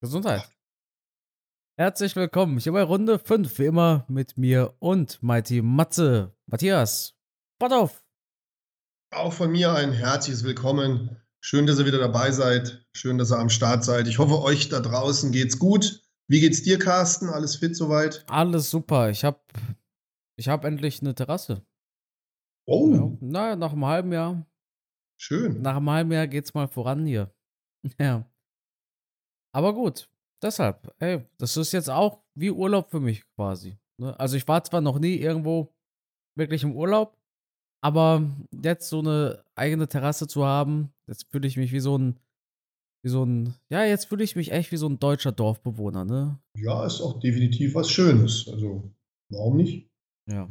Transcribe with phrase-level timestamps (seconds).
[0.00, 0.48] Gesundheit.
[1.76, 6.34] Herzlich willkommen hier bei Runde 5, wie immer mit mir und Mighty Matze.
[6.46, 7.14] Matthias,
[7.60, 8.04] Bot auf!
[9.14, 11.16] Auch von mir ein herzliches Willkommen.
[11.40, 12.84] Schön, dass ihr wieder dabei seid.
[12.92, 14.08] Schön, dass ihr am Start seid.
[14.08, 16.02] Ich hoffe, euch da draußen geht's gut.
[16.26, 17.28] Wie geht's dir, Carsten?
[17.28, 18.24] Alles fit soweit?
[18.28, 19.08] Alles super.
[19.10, 19.52] Ich hab,
[20.36, 21.64] ich hab endlich eine Terrasse.
[22.66, 22.92] Oh.
[22.92, 24.46] Ja, naja, nach einem halben Jahr.
[25.16, 25.62] Schön.
[25.62, 27.32] Nach einem halben Jahr geht's mal voran hier.
[28.00, 28.28] Ja.
[29.58, 30.08] Aber gut,
[30.40, 33.76] deshalb, ey, das ist jetzt auch wie Urlaub für mich quasi.
[34.00, 34.16] Ne?
[34.16, 35.74] Also ich war zwar noch nie irgendwo
[36.36, 37.18] wirklich im Urlaub,
[37.82, 38.22] aber
[38.62, 42.20] jetzt so eine eigene Terrasse zu haben, jetzt fühle ich mich wie so ein,
[43.02, 46.38] wie so ein, ja, jetzt fühle ich mich echt wie so ein deutscher Dorfbewohner, ne?
[46.54, 48.46] Ja, ist auch definitiv was Schönes.
[48.46, 48.88] Also,
[49.28, 49.90] warum nicht?
[50.30, 50.48] Ja.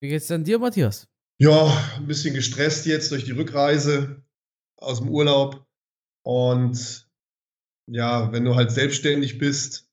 [0.00, 1.08] Wie geht's denn dir, Matthias?
[1.40, 1.66] Ja,
[1.96, 4.22] ein bisschen gestresst jetzt durch die Rückreise
[4.76, 5.66] aus dem Urlaub.
[6.22, 7.05] Und
[7.86, 9.88] ja, wenn du halt selbstständig bist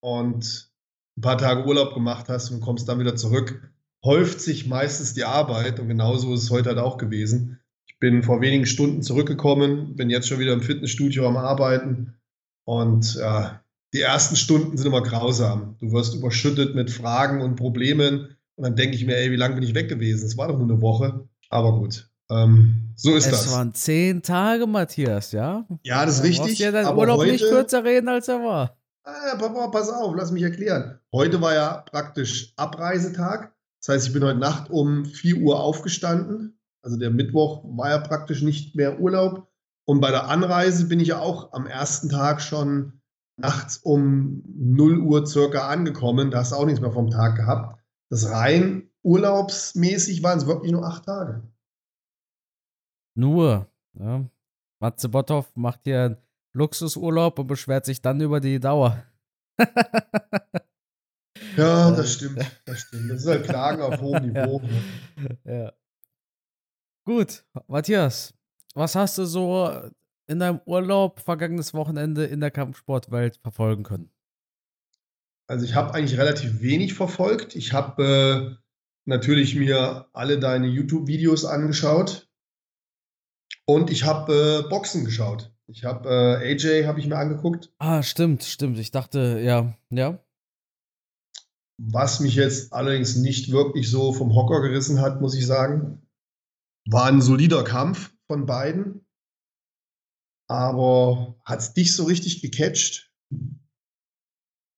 [0.00, 0.70] und
[1.16, 3.72] ein paar Tage Urlaub gemacht hast und kommst dann wieder zurück,
[4.04, 5.80] häuft sich meistens die Arbeit.
[5.80, 7.60] Und genauso ist es heute halt auch gewesen.
[7.86, 12.14] Ich bin vor wenigen Stunden zurückgekommen, bin jetzt schon wieder im Fitnessstudio am Arbeiten.
[12.64, 15.76] Und ja, die ersten Stunden sind immer grausam.
[15.80, 18.36] Du wirst überschüttet mit Fragen und Problemen.
[18.54, 20.26] Und dann denke ich mir, ey, wie lange bin ich weg gewesen?
[20.26, 21.26] Es war doch nur eine Woche.
[21.48, 22.08] Aber gut.
[22.30, 23.46] Ähm, so ist es das.
[23.46, 25.66] Es waren zehn Tage, Matthias, ja?
[25.82, 26.46] Ja, das ist Du richtig.
[26.46, 28.76] musst ja deinen aber Urlaub heute, nicht kürzer reden, als er war.
[29.04, 30.98] Ah, Papa, pass auf, lass mich erklären.
[31.12, 33.54] Heute war ja praktisch Abreisetag.
[33.80, 36.58] Das heißt, ich bin heute Nacht um 4 Uhr aufgestanden.
[36.82, 39.48] Also der Mittwoch war ja praktisch nicht mehr Urlaub.
[39.86, 43.00] Und bei der Anreise bin ich ja auch am ersten Tag schon
[43.38, 46.30] nachts um 0 Uhr circa angekommen.
[46.30, 47.80] Da hast du auch nichts mehr vom Tag gehabt.
[48.10, 51.42] Das rein urlaubsmäßig waren es wirklich nur acht Tage.
[53.18, 54.30] Nur, ja.
[54.80, 56.16] Matze Botthoff macht hier einen
[56.52, 59.02] Luxusurlaub und beschwert sich dann über die Dauer.
[61.56, 62.38] Ja, das stimmt.
[62.64, 63.10] Das stimmt.
[63.10, 64.62] Das ist halt Klagen auf hohem Niveau.
[65.42, 65.72] ja.
[67.04, 68.34] Gut, Matthias,
[68.74, 69.68] was hast du so
[70.28, 74.12] in deinem Urlaub vergangenes Wochenende in der Kampfsportwelt verfolgen können?
[75.48, 77.56] Also ich habe eigentlich relativ wenig verfolgt.
[77.56, 78.64] Ich habe äh,
[79.06, 82.27] natürlich mir alle deine YouTube-Videos angeschaut
[83.66, 85.52] und ich habe äh, Boxen geschaut.
[85.66, 87.70] Ich habe äh, AJ habe ich mir angeguckt.
[87.78, 88.78] Ah, stimmt, stimmt.
[88.78, 90.24] Ich dachte, ja, ja.
[91.78, 96.02] Was mich jetzt allerdings nicht wirklich so vom Hocker gerissen hat, muss ich sagen.
[96.86, 99.06] War ein solider Kampf von beiden.
[100.48, 103.12] Aber hat es dich so richtig gecatcht?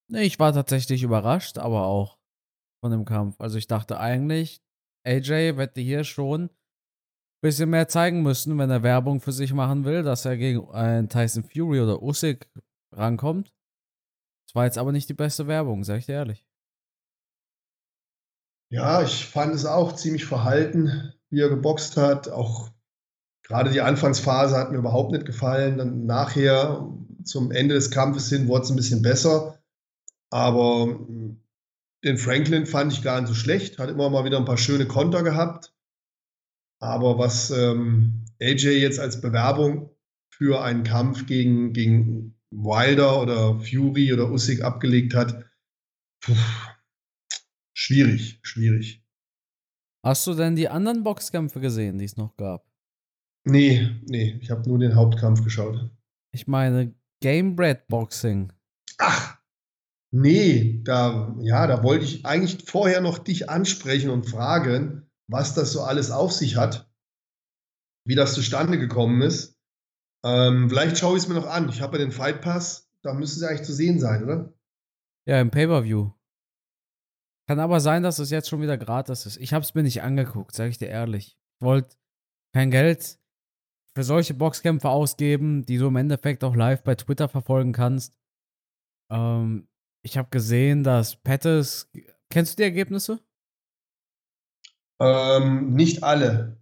[0.09, 2.19] Nee, ich war tatsächlich überrascht, aber auch
[2.83, 3.41] von dem Kampf.
[3.41, 4.61] Also ich dachte eigentlich,
[5.07, 6.51] AJ hätte hier schon
[7.41, 11.09] bisschen mehr zeigen müssen, wenn er Werbung für sich machen will, dass er gegen einen
[11.09, 12.49] Tyson Fury oder Usyk
[12.93, 13.55] rankommt.
[14.47, 16.45] Das war jetzt aber nicht die beste Werbung, sag ich dir ehrlich.
[18.73, 22.29] Ja, ich fand es auch ziemlich verhalten, wie er geboxt hat.
[22.29, 22.71] Auch
[23.43, 25.79] gerade die Anfangsphase hat mir überhaupt nicht gefallen.
[25.79, 26.89] Dann nachher
[27.25, 29.59] zum Ende des Kampfes hin wurde es ein bisschen besser.
[30.31, 31.41] Aber mm,
[32.05, 33.79] den Franklin fand ich gar nicht so schlecht.
[33.79, 35.75] Hat immer mal wieder ein paar schöne Konter gehabt.
[36.81, 39.91] Aber was ähm, AJ jetzt als Bewerbung
[40.33, 45.45] für einen Kampf gegen, gegen Wilder oder Fury oder Usyk abgelegt hat,
[46.21, 46.35] puh,
[47.75, 49.05] schwierig, schwierig.
[50.03, 52.67] Hast du denn die anderen Boxkämpfe gesehen, die es noch gab?
[53.45, 55.91] Nee, nee, ich habe nur den Hauptkampf geschaut.
[56.33, 58.53] Ich meine, Gamebred Boxing.
[58.99, 59.39] Ach,
[60.11, 65.73] nee, da, ja, da wollte ich eigentlich vorher noch dich ansprechen und fragen, was das
[65.73, 66.91] so alles auf sich hat,
[68.07, 69.57] wie das zustande gekommen ist.
[70.25, 71.69] Ähm, vielleicht schaue ich es mir noch an.
[71.69, 74.53] Ich habe ja den Fight Pass, da müsste es eigentlich zu sehen sein, oder?
[75.27, 76.11] Ja, im Pay-Per-View.
[77.49, 79.37] Kann aber sein, dass es jetzt schon wieder gratis ist.
[79.37, 81.39] Ich habe es mir nicht angeguckt, sage ich dir ehrlich.
[81.59, 81.97] Ich wollte
[82.55, 83.19] kein Geld
[83.97, 88.15] für solche Boxkämpfe ausgeben, die du im Endeffekt auch live bei Twitter verfolgen kannst.
[89.11, 89.69] Ähm,
[90.03, 91.91] ich habe gesehen, dass Pettis.
[92.31, 93.21] Kennst du die Ergebnisse?
[95.01, 96.61] Ähm, nicht alle.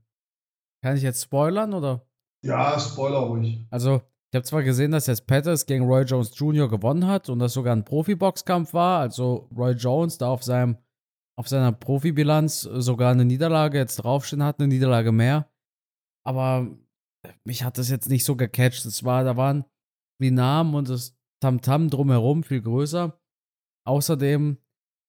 [0.83, 2.07] Kann ich jetzt spoilern oder?
[2.45, 3.67] Ja, Spoiler ruhig.
[3.71, 4.01] Also,
[4.31, 6.69] ich habe zwar gesehen, dass jetzt Pettis gegen Roy Jones Jr.
[6.69, 9.01] gewonnen hat und das sogar ein Profi-Boxkampf war.
[9.01, 10.77] Also Roy Jones da auf seinem
[11.39, 15.49] auf seiner Profibilanz sogar eine Niederlage jetzt draufstehen hat, eine Niederlage mehr.
[16.27, 16.67] Aber
[17.45, 18.85] mich hat das jetzt nicht so gecatcht.
[18.85, 19.65] Es war, da waren
[20.21, 23.21] die Namen und das Tamtam drumherum viel größer.
[23.87, 24.59] Außerdem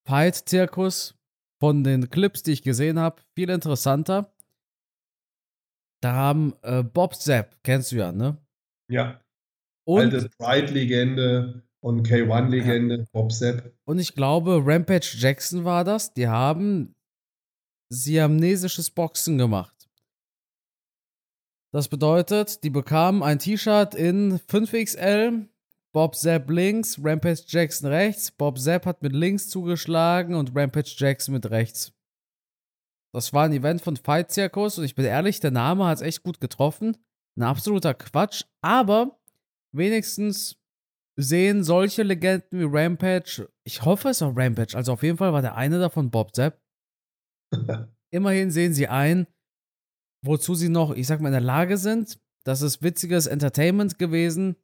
[0.06, 1.19] Fight-Zirkus
[1.60, 4.32] von den Clips, die ich gesehen habe, viel interessanter.
[6.02, 8.38] Da haben äh, Bob Zapp, kennst du ja, ne?
[8.88, 9.20] Ja.
[9.86, 13.04] alte Pride-Legende und K1-Legende, ja.
[13.12, 13.74] Bob Sepp.
[13.84, 16.14] Und ich glaube, Rampage Jackson war das.
[16.14, 16.94] Die haben
[17.90, 19.74] siamnesisches Boxen gemacht.
[21.72, 25.46] Das bedeutet, die bekamen ein T-Shirt in 5XL,
[25.92, 28.30] Bob Zapp links, Rampage Jackson rechts.
[28.30, 31.92] Bob Zapp hat mit links zugeschlagen und Rampage Jackson mit rechts.
[33.12, 36.02] Das war ein Event von Fight Circus und ich bin ehrlich, der Name hat es
[36.02, 36.96] echt gut getroffen.
[37.36, 39.20] Ein absoluter Quatsch, aber
[39.74, 40.60] wenigstens
[41.16, 45.42] sehen solche Legenden wie Rampage, ich hoffe es war Rampage, also auf jeden Fall war
[45.42, 46.60] der eine davon Bob Zapp.
[48.12, 49.26] Immerhin sehen sie ein,
[50.24, 52.20] wozu sie noch, ich sag mal, in der Lage sind.
[52.44, 54.56] Das ist witziges Entertainment gewesen.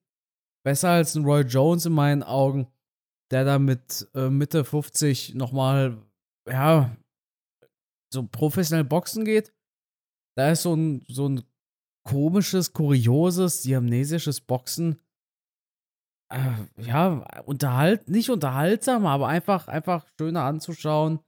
[0.66, 2.66] Besser als ein Roy Jones in meinen Augen,
[3.30, 5.96] der da mit äh, Mitte 50 nochmal,
[6.48, 6.96] ja,
[8.12, 9.54] so professionell boxen geht.
[10.36, 11.44] Da ist so ein, so ein
[12.04, 15.00] komisches, kurioses, siamnesisches Boxen.
[16.32, 21.20] Äh, ja, unterhalt, nicht unterhaltsam, aber einfach, einfach schöner anzuschauen.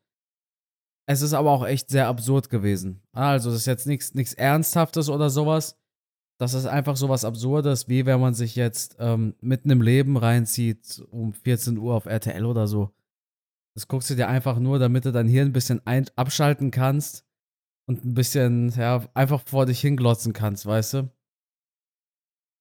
[1.09, 3.05] Es ist aber auch echt sehr absurd gewesen.
[3.13, 5.79] Also, das ist jetzt nichts Ernsthaftes oder sowas.
[6.41, 11.03] Das ist einfach sowas Absurdes, wie wenn man sich jetzt ähm, mitten im Leben reinzieht
[11.11, 12.95] um 14 Uhr auf RTL oder so.
[13.75, 15.81] Das guckst du dir einfach nur, damit du dein Hirn ein bisschen
[16.17, 17.25] abschalten kannst
[17.87, 21.11] und ein bisschen, ja, einfach vor dich hinglotzen kannst, weißt du?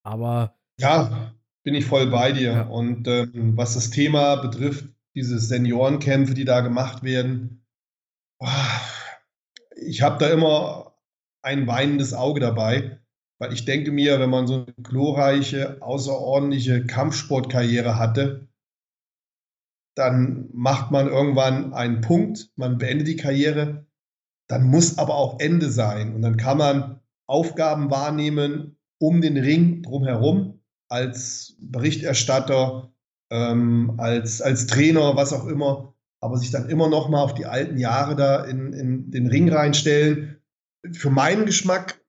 [0.03, 0.57] Aber.
[0.79, 1.33] Ja,
[1.63, 2.51] bin ich voll bei dir.
[2.51, 2.61] Ja.
[2.67, 7.65] Und ähm, was das Thema betrifft, diese Seniorenkämpfe, die da gemacht werden,
[9.75, 10.93] ich habe da immer
[11.41, 12.99] ein weinendes Auge dabei,
[13.39, 18.47] weil ich denke mir, wenn man so eine glorreiche, außerordentliche Kampfsportkarriere hatte,
[19.95, 23.85] dann macht man irgendwann einen Punkt, man beendet die Karriere,
[24.47, 29.83] dann muss aber auch Ende sein und dann kann man Aufgaben wahrnehmen um den Ring
[29.83, 32.91] drumherum als Berichterstatter,
[33.29, 37.45] ähm, als, als Trainer, was auch immer aber sich dann immer noch mal auf die
[37.45, 40.37] alten Jahre da in, in den Ring reinstellen.
[40.93, 42.01] Für meinen Geschmack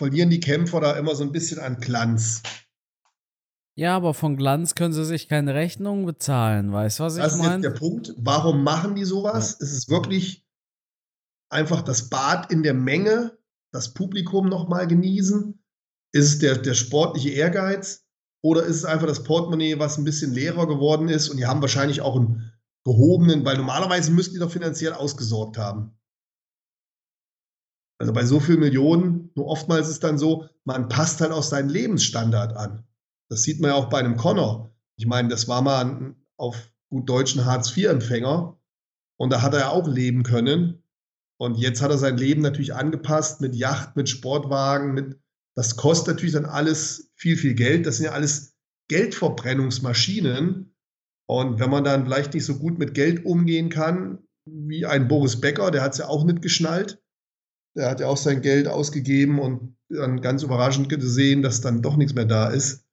[0.00, 2.42] verlieren die Kämpfer da immer so ein bisschen an Glanz.
[3.74, 7.32] Ja, aber von Glanz können sie sich keine Rechnung bezahlen, weißt du, was ich meine?
[7.32, 8.14] Das ist jetzt der Punkt.
[8.16, 9.58] Warum machen die sowas?
[9.60, 9.66] Ja.
[9.66, 10.46] Ist es wirklich
[11.50, 13.36] einfach das Bad in der Menge,
[13.72, 15.62] das Publikum noch mal genießen?
[16.12, 18.06] Ist es der, der sportliche Ehrgeiz?
[18.42, 21.28] Oder ist es einfach das Portemonnaie, was ein bisschen leerer geworden ist?
[21.28, 22.50] Und die haben wahrscheinlich auch ein
[22.84, 25.99] gehobenen, weil normalerweise müssten die doch finanziell ausgesorgt haben.
[28.00, 31.42] Also bei so vielen Millionen, nur oftmals ist es dann so, man passt halt auch
[31.42, 32.84] seinen Lebensstandard an.
[33.28, 34.74] Das sieht man ja auch bei einem Connor.
[34.96, 38.58] Ich meine, das war mal ein, auf gut deutschen Hartz-IV-Empfänger
[39.18, 40.82] und da hat er ja auch leben können.
[41.38, 45.20] Und jetzt hat er sein Leben natürlich angepasst mit Yacht, mit Sportwagen, mit,
[45.54, 47.84] das kostet natürlich dann alles viel, viel Geld.
[47.84, 48.56] Das sind ja alles
[48.88, 50.74] Geldverbrennungsmaschinen.
[51.26, 55.38] Und wenn man dann vielleicht nicht so gut mit Geld umgehen kann, wie ein Boris
[55.38, 57.02] Becker, der hat es ja auch nicht geschnallt.
[57.76, 61.96] Der hat ja auch sein Geld ausgegeben und dann ganz überraschend gesehen, dass dann doch
[61.96, 62.84] nichts mehr da ist.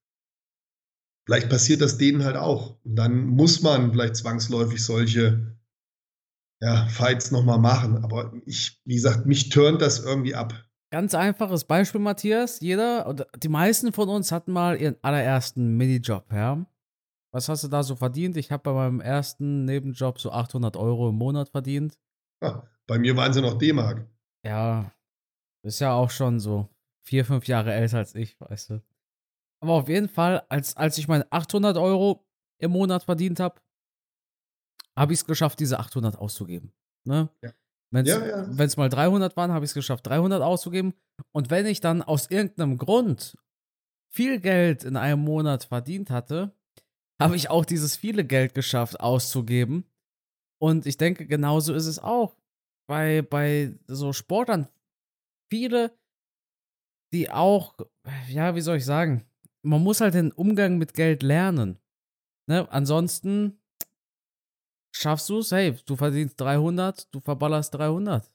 [1.25, 2.77] Vielleicht passiert das denen halt auch.
[2.83, 5.57] Und dann muss man vielleicht zwangsläufig solche
[6.61, 8.03] ja, Fights nochmal machen.
[8.03, 10.53] Aber ich, wie gesagt, mich turnt das irgendwie ab.
[10.89, 12.61] Ganz einfaches Beispiel, Matthias.
[12.61, 16.65] Jeder, oder die meisten von uns hatten mal ihren allerersten Minijob, ja.
[17.33, 18.37] Was hast du da so verdient?
[18.37, 21.97] Ich habe bei meinem ersten Nebenjob so 800 Euro im Monat verdient.
[22.41, 24.07] Ja, bei mir waren sie noch D-Mark.
[24.43, 24.91] Ja,
[25.63, 26.69] ist ja auch schon so
[27.03, 28.83] vier, fünf Jahre älter als ich, weißt du.
[29.59, 32.25] Aber auf jeden Fall, als, als ich meine 800 Euro
[32.59, 33.59] im Monat verdient habe,
[34.95, 36.73] habe ich es geschafft, diese 800 auszugeben.
[37.05, 37.29] Ne?
[37.41, 37.51] Ja.
[37.91, 38.67] Wenn es ja, ja.
[38.77, 40.93] mal 300 waren, habe ich es geschafft, 300 auszugeben.
[41.31, 43.37] Und wenn ich dann aus irgendeinem Grund
[44.09, 46.53] viel Geld in einem Monat verdient hatte,
[47.19, 49.85] habe ich auch dieses viele Geld geschafft auszugeben.
[50.59, 52.36] Und ich denke, genauso ist es auch
[52.87, 54.67] bei, bei so Sportlern.
[55.51, 55.97] Viele,
[57.13, 57.75] die auch,
[58.29, 59.25] ja, wie soll ich sagen,
[59.61, 61.79] man muss halt den Umgang mit Geld lernen.
[62.49, 62.67] Ne?
[62.71, 63.59] Ansonsten
[64.95, 68.31] schaffst du es, hey, du verdienst 300, du verballerst 300.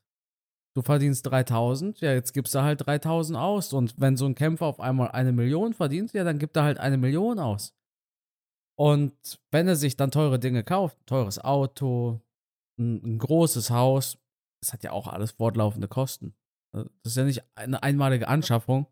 [0.75, 3.75] Du verdienst 3000, ja, jetzt gibst du halt 3000 aus.
[3.75, 6.79] Und wenn so ein Kämpfer auf einmal eine Million verdient, ja, dann gibt er halt
[6.79, 7.75] eine Million aus.
[8.79, 9.15] Und
[9.51, 12.23] wenn er sich dann teure Dinge kauft, teures Auto,
[12.79, 14.19] ein, ein großes Haus,
[14.63, 16.35] das hat ja auch alles fortlaufende Kosten.
[16.75, 18.87] Äh, das ist ja nicht eine einmalige Anschaffung.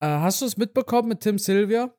[0.00, 1.94] Äh, hast du es mitbekommen mit Tim Sylvia?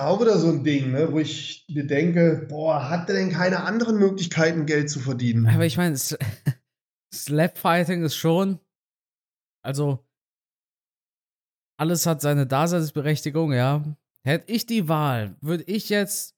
[0.00, 3.64] Auch wieder so ein Ding, ne, wo ich mir denke, boah, hat der denn keine
[3.64, 5.48] anderen Möglichkeiten, Geld zu verdienen?
[5.48, 5.96] Aber ich meine,
[7.12, 8.60] Slapfighting ist schon,
[9.64, 10.06] also
[11.78, 13.84] alles hat seine Daseinsberechtigung, ja.
[14.24, 16.35] Hätte ich die Wahl, würde ich jetzt,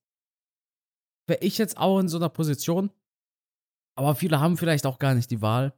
[1.29, 2.91] wäre ich jetzt auch in so einer Position,
[3.97, 5.75] aber viele haben vielleicht auch gar nicht die Wahl.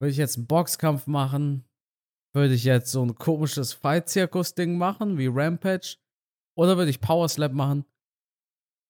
[0.00, 1.64] Würde ich jetzt einen Boxkampf machen?
[2.34, 5.96] Würde ich jetzt so ein komisches Fight-Zirkus-Ding machen, wie Rampage?
[6.56, 7.84] Oder würde ich Power Slap machen?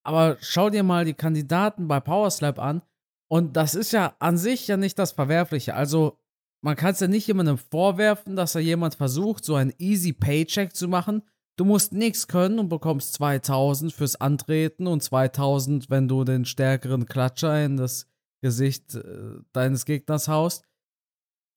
[0.04, 2.82] Aber schau dir mal die Kandidaten bei Power Slap an.
[3.28, 5.74] Und das ist ja an sich ja nicht das Verwerfliche.
[5.74, 6.18] Also,
[6.62, 10.74] man kann es ja nicht jemandem vorwerfen, dass er jemand versucht, so einen easy Paycheck
[10.74, 11.22] zu machen.
[11.60, 17.04] Du musst nichts können und bekommst 2000 fürs Antreten und 2000, wenn du den stärkeren
[17.04, 18.08] Klatscher in das
[18.42, 20.64] Gesicht äh, deines Gegners haust.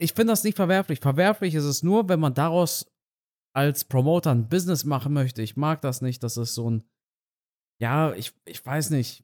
[0.02, 1.00] Ich finde das nicht verwerflich.
[1.00, 2.86] Verwerflich ist es nur, wenn man daraus
[3.56, 5.42] als Promoter ein Business machen möchte.
[5.42, 6.22] Ich mag das nicht.
[6.22, 6.84] Das ist so ein,
[7.80, 9.24] ja, ich, ich weiß nicht.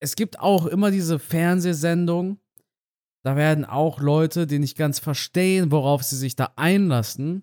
[0.00, 2.40] Es gibt auch immer diese Fernsehsendung.
[3.26, 7.42] Da werden auch Leute, die nicht ganz verstehen, worauf sie sich da einlassen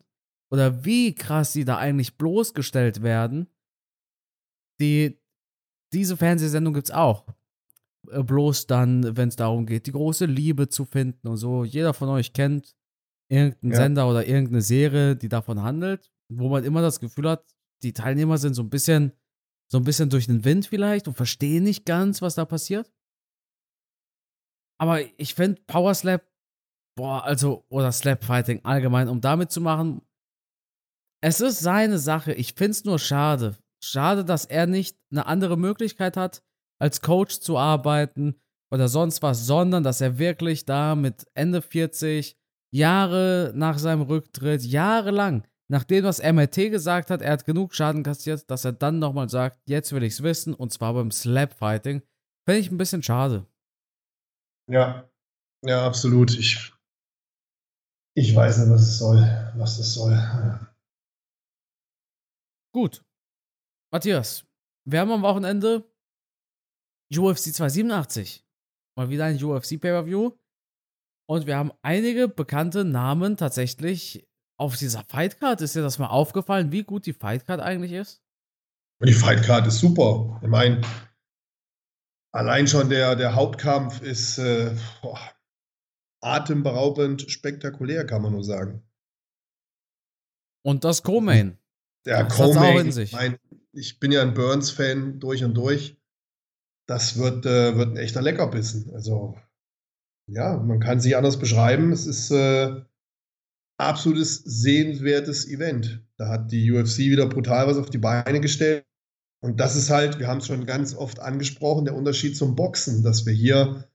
[0.54, 3.48] oder wie krass sie da eigentlich bloßgestellt werden.
[4.80, 5.20] Die,
[5.92, 7.26] diese Fernsehsendung gibt es auch.
[8.12, 11.64] Äh, bloß dann, wenn es darum geht, die große Liebe zu finden und so.
[11.64, 12.76] Jeder von euch kennt
[13.30, 13.78] irgendeinen ja.
[13.78, 17.44] Sender oder irgendeine Serie, die davon handelt, wo man immer das Gefühl hat,
[17.82, 19.12] die Teilnehmer sind so ein bisschen,
[19.72, 22.94] so ein bisschen durch den Wind vielleicht und verstehen nicht ganz, was da passiert.
[24.80, 26.32] Aber ich finde Power Slap,
[26.96, 30.04] boah, also, oder Slap Fighting allgemein, um damit zu machen,
[31.24, 32.34] es ist seine Sache.
[32.34, 33.56] Ich finde es nur schade.
[33.82, 36.44] Schade, dass er nicht eine andere Möglichkeit hat,
[36.82, 38.36] als Coach zu arbeiten
[38.74, 42.38] oder sonst was, sondern dass er wirklich da mit Ende 40
[42.74, 48.50] Jahre nach seinem Rücktritt, jahrelang, nachdem was MRT gesagt hat, er hat genug Schaden kassiert,
[48.50, 52.02] dass er dann nochmal sagt, jetzt will ich es wissen, und zwar beim Slap-Fighting.
[52.46, 53.46] Finde ich ein bisschen schade.
[54.70, 55.10] Ja,
[55.64, 56.38] ja, absolut.
[56.38, 56.74] Ich,
[58.14, 59.20] ich weiß nicht, was es soll,
[59.56, 60.73] was das soll.
[62.74, 63.06] Gut.
[63.92, 64.46] Matthias,
[64.86, 65.88] wir haben am Wochenende
[67.16, 68.44] UFC 287.
[68.98, 70.32] Mal wieder ein UFC Pay-Per-View.
[71.30, 74.28] Und wir haben einige bekannte Namen tatsächlich
[74.60, 75.62] auf dieser Fightcard.
[75.62, 78.24] Ist dir das mal aufgefallen, wie gut die Fightcard eigentlich ist?
[79.04, 80.40] Die Fightcard ist super.
[80.42, 80.82] Ich meine,
[82.32, 85.20] allein schon der, der Hauptkampf ist äh, boah,
[86.22, 88.84] atemberaubend spektakulär, kann man nur sagen.
[90.66, 91.60] Und das Co-Main.
[92.06, 92.88] Der Co-Main.
[92.88, 93.38] Ich, mein,
[93.72, 95.98] ich bin ja ein Burns-Fan durch und durch
[96.88, 98.94] das wird, äh, wird ein echter Leckerbissen.
[98.94, 99.38] Also,
[100.28, 101.92] ja, man kann sich anders beschreiben.
[101.92, 102.82] Es ist äh,
[103.78, 106.06] absolutes sehenswertes Event.
[106.18, 108.86] Da hat die UFC wieder brutal was auf die Beine gestellt.
[109.42, 113.04] Und das ist halt, wir haben es schon ganz oft angesprochen, der Unterschied zum Boxen,
[113.04, 113.90] dass wir hier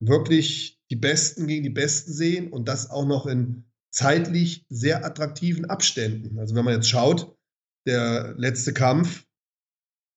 [0.00, 5.64] wirklich die Besten gegen die Besten sehen und das auch noch in zeitlich sehr attraktiven
[5.64, 6.38] Abständen.
[6.38, 7.36] Also wenn man jetzt schaut,
[7.86, 9.26] der letzte Kampf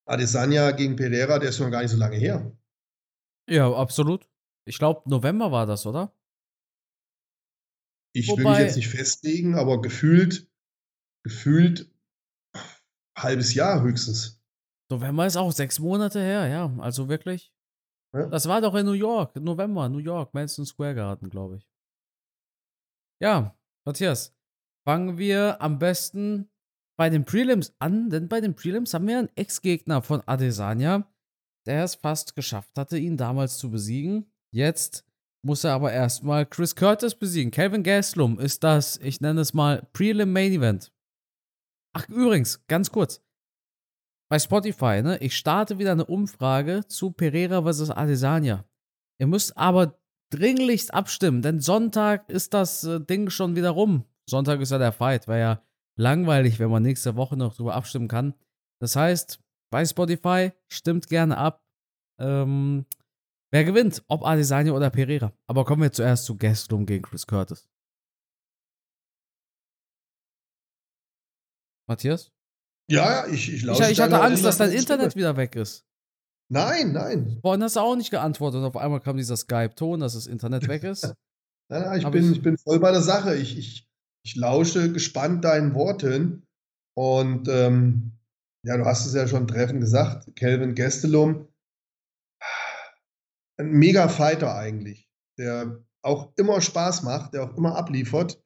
[0.07, 2.55] Adesanya gegen Pereira, der ist schon gar nicht so lange her.
[3.49, 4.29] Ja, absolut.
[4.67, 6.13] Ich glaube, November war das, oder?
[8.13, 10.49] Ich Wobei, will mich jetzt nicht festlegen, aber gefühlt,
[11.23, 11.91] gefühlt
[13.17, 14.41] halbes Jahr höchstens.
[14.89, 16.75] November ist auch sechs Monate her, ja.
[16.79, 17.51] Also wirklich.
[18.13, 18.27] Ja.
[18.27, 21.67] Das war doch in New York, November, New York, Madison Square Garden, glaube ich.
[23.21, 24.35] Ja, Matthias,
[24.87, 26.49] fangen wir am besten
[26.97, 31.07] bei den Prelims an, denn bei den Prelims haben wir einen Ex-Gegner von Adesanya,
[31.65, 34.31] der es fast geschafft hatte, ihn damals zu besiegen.
[34.51, 35.05] Jetzt
[35.43, 37.51] muss er aber erstmal Chris Curtis besiegen.
[37.51, 40.91] Calvin Gastelum ist das, ich nenne es mal, Prelim Main Event.
[41.93, 43.21] Ach, übrigens, ganz kurz.
[44.29, 47.91] Bei Spotify, ne, ich starte wieder eine Umfrage zu Pereira vs.
[47.91, 48.65] Adesanya.
[49.19, 49.99] Ihr müsst aber
[50.31, 54.03] dringlichst abstimmen, denn Sonntag ist das äh, Ding schon wieder rum.
[54.27, 55.61] Sonntag ist ja der Fight, weil ja
[55.95, 58.33] langweilig, wenn man nächste Woche noch drüber abstimmen kann.
[58.79, 59.39] Das heißt,
[59.71, 61.63] bei Spotify stimmt gerne ab,
[62.19, 62.85] ähm,
[63.51, 65.33] wer gewinnt, ob Adesanya oder Pereira.
[65.47, 67.67] Aber kommen wir zuerst zu Gastelum gegen Chris Curtis.
[71.87, 72.31] Matthias?
[72.89, 75.23] Ja, ich, ich Ich, ich hatte Angst, dass dein Internet Stimme.
[75.25, 75.85] wieder weg ist.
[76.51, 77.39] Nein, nein.
[77.41, 80.67] Vorhin hast du auch nicht geantwortet und auf einmal kam dieser Skype-Ton, dass das Internet
[80.67, 81.03] weg ist.
[81.69, 83.35] nein, nein, ich bin, ich bin voll bei der Sache.
[83.35, 83.87] Ich, ich,
[84.25, 86.47] ich lausche gespannt deinen Worten.
[86.97, 88.13] Und ähm,
[88.63, 91.47] ja, du hast es ja schon treffend gesagt, Kelvin Gestelum,
[93.57, 98.43] ein mega Fighter eigentlich, der auch immer Spaß macht, der auch immer abliefert,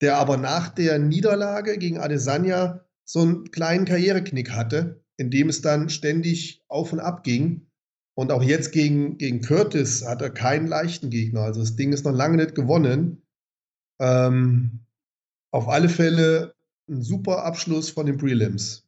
[0.00, 5.60] der aber nach der Niederlage gegen Adesanya so einen kleinen Karriereknick hatte, in dem es
[5.60, 7.66] dann ständig auf und ab ging.
[8.14, 11.42] Und auch jetzt gegen, gegen Curtis hat er keinen leichten Gegner.
[11.42, 13.22] Also das Ding ist noch lange nicht gewonnen.
[14.00, 14.85] Ähm,
[15.52, 16.54] auf alle Fälle
[16.88, 18.86] ein super Abschluss von den Prelims.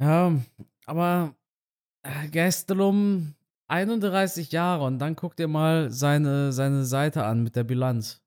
[0.00, 0.40] Ja,
[0.86, 1.34] aber
[2.02, 3.34] äh, Gastelum
[3.68, 8.20] 31 Jahre und dann guck dir mal seine, seine Seite an mit der Bilanz.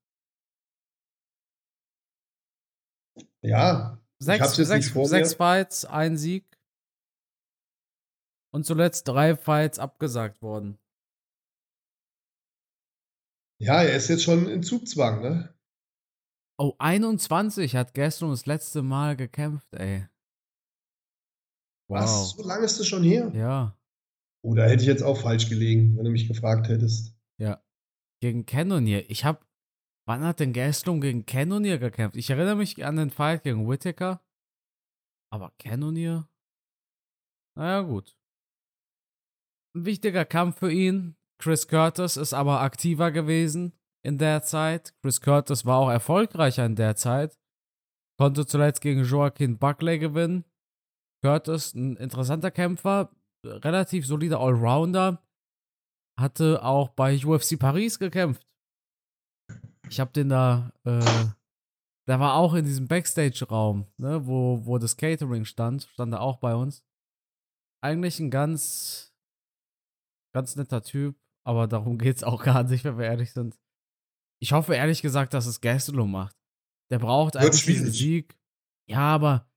[3.42, 6.44] Ja, sechs, sechs, sechs Fights, ein Sieg.
[8.52, 10.78] Und zuletzt drei Fights abgesagt worden.
[13.58, 15.55] Ja, er ist jetzt schon in Zugzwang, ne?
[16.58, 20.08] Oh, 21 hat Gaston das letzte Mal gekämpft, ey.
[21.88, 22.00] Wow.
[22.00, 22.30] Was?
[22.30, 23.30] So lange ist das schon her?
[23.34, 23.76] Ja.
[24.42, 27.14] Oder oh, hätte ich jetzt auch falsch gelegen, wenn du mich gefragt hättest.
[27.38, 27.62] Ja.
[28.22, 29.08] Gegen Cannonier.
[29.10, 29.46] Ich hab.
[30.08, 32.16] Wann hat denn Gaston gegen Cannonier gekämpft?
[32.16, 34.22] Ich erinnere mich an den Fight gegen Whittaker.
[35.30, 36.28] Aber Cannonier?
[37.56, 38.16] Naja, gut.
[39.74, 41.16] Ein wichtiger Kampf für ihn.
[41.38, 43.75] Chris Curtis ist aber aktiver gewesen
[44.06, 44.94] in der Zeit.
[45.02, 47.36] Chris Curtis war auch erfolgreicher in der Zeit.
[48.18, 50.44] Konnte zuletzt gegen Joaquin Buckley gewinnen.
[51.24, 53.10] Curtis, ein interessanter Kämpfer,
[53.44, 55.22] relativ solider Allrounder.
[56.18, 58.46] Hatte auch bei UFC Paris gekämpft.
[59.90, 61.26] Ich hab den da, äh,
[62.08, 66.38] der war auch in diesem Backstage-Raum, ne, wo, wo das Catering stand, stand er auch
[66.38, 66.84] bei uns.
[67.82, 69.12] Eigentlich ein ganz,
[70.32, 73.58] ganz netter Typ, aber darum geht's auch gar nicht, wenn wir ehrlich sind.
[74.40, 76.36] Ich hoffe ehrlich gesagt, dass es Gastelum macht.
[76.90, 78.38] Der braucht eigentlich diesen Sieg.
[78.88, 79.50] Ja, aber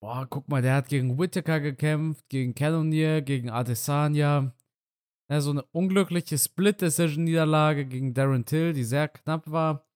[0.00, 4.54] boah, guck mal, der hat gegen Whittaker gekämpft, gegen Cannonier, gegen Adesanya.
[5.30, 9.88] Ja, so eine unglückliche Split-Decision-Niederlage gegen Darren Till, die sehr knapp war.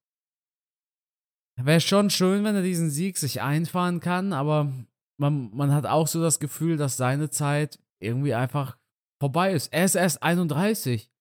[1.59, 4.71] Wäre schon schön, wenn er diesen Sieg sich einfahren kann, aber
[5.19, 8.77] man, man hat auch so das Gefühl, dass seine Zeit irgendwie einfach
[9.19, 9.73] vorbei ist.
[9.73, 11.11] Er ist erst 31.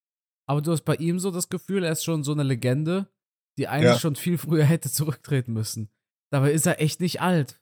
[0.49, 3.09] Aber du hast bei ihm so das Gefühl, er ist schon so eine Legende,
[3.59, 3.99] die eigentlich ja.
[3.99, 5.91] schon viel früher hätte zurücktreten müssen.
[6.31, 7.61] Dabei ist er echt nicht alt.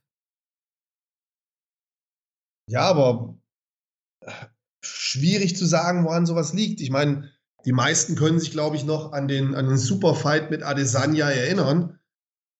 [2.71, 3.39] Ja, aber
[4.21, 4.33] äh,
[4.83, 6.81] schwierig zu sagen, woran sowas liegt.
[6.81, 7.31] Ich meine,
[7.65, 11.99] die meisten können sich, glaube ich, noch an den, an den Superfight mit Adesanya erinnern.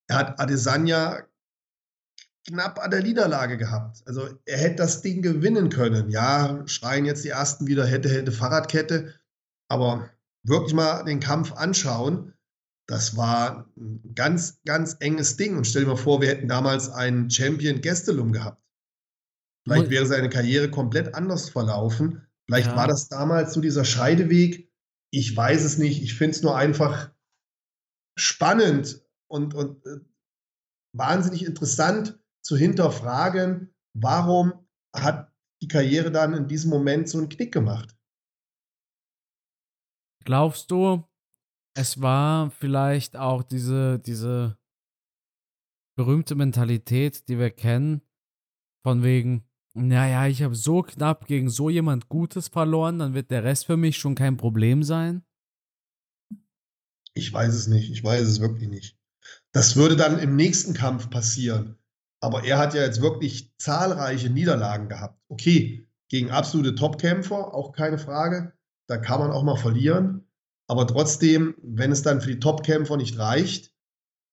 [0.09, 1.27] Er hat Adesanya
[2.47, 4.03] knapp an der Niederlage gehabt.
[4.07, 6.11] Also er hätte das Ding gewinnen können.
[6.11, 9.15] Ja, schreien jetzt die ersten wieder, hätte, hätte Fahrradkette.
[9.69, 10.11] Aber
[10.45, 12.35] wirklich mal den Kampf anschauen,
[12.87, 15.57] das war ein ganz, ganz enges Ding.
[15.57, 18.63] Und stell dir mal vor, wir hätten damals einen Champion Gestelum gehabt.
[19.65, 22.27] Vielleicht wäre seine Karriere komplett anders verlaufen.
[22.47, 22.77] Vielleicht ja.
[22.77, 24.71] war das damals so dieser Scheideweg.
[25.11, 26.03] Ich weiß es nicht.
[26.03, 27.11] Ich finde es nur einfach
[28.19, 30.01] spannend und, und äh,
[30.93, 34.53] wahnsinnig interessant zu hinterfragen, warum
[34.95, 37.97] hat die Karriere dann in diesem Moment so einen Knick gemacht.
[40.25, 41.05] Glaubst du,
[41.77, 44.57] es war vielleicht auch diese, diese
[45.97, 48.01] berühmte Mentalität, die wir kennen,
[48.83, 53.45] von wegen, naja, ich habe so knapp gegen so jemand Gutes verloren, dann wird der
[53.45, 55.25] Rest für mich schon kein Problem sein?
[57.13, 58.99] Ich weiß es nicht, ich weiß es wirklich nicht.
[59.53, 61.79] Das würde dann im nächsten Kampf passieren.
[62.21, 65.21] Aber er hat ja jetzt wirklich zahlreiche Niederlagen gehabt.
[65.29, 68.55] Okay, gegen absolute Topkämpfer, auch keine Frage
[68.89, 70.27] da kann man auch mal verlieren.
[70.69, 73.75] Aber trotzdem, wenn es dann für die Top-Kämpfer nicht reicht,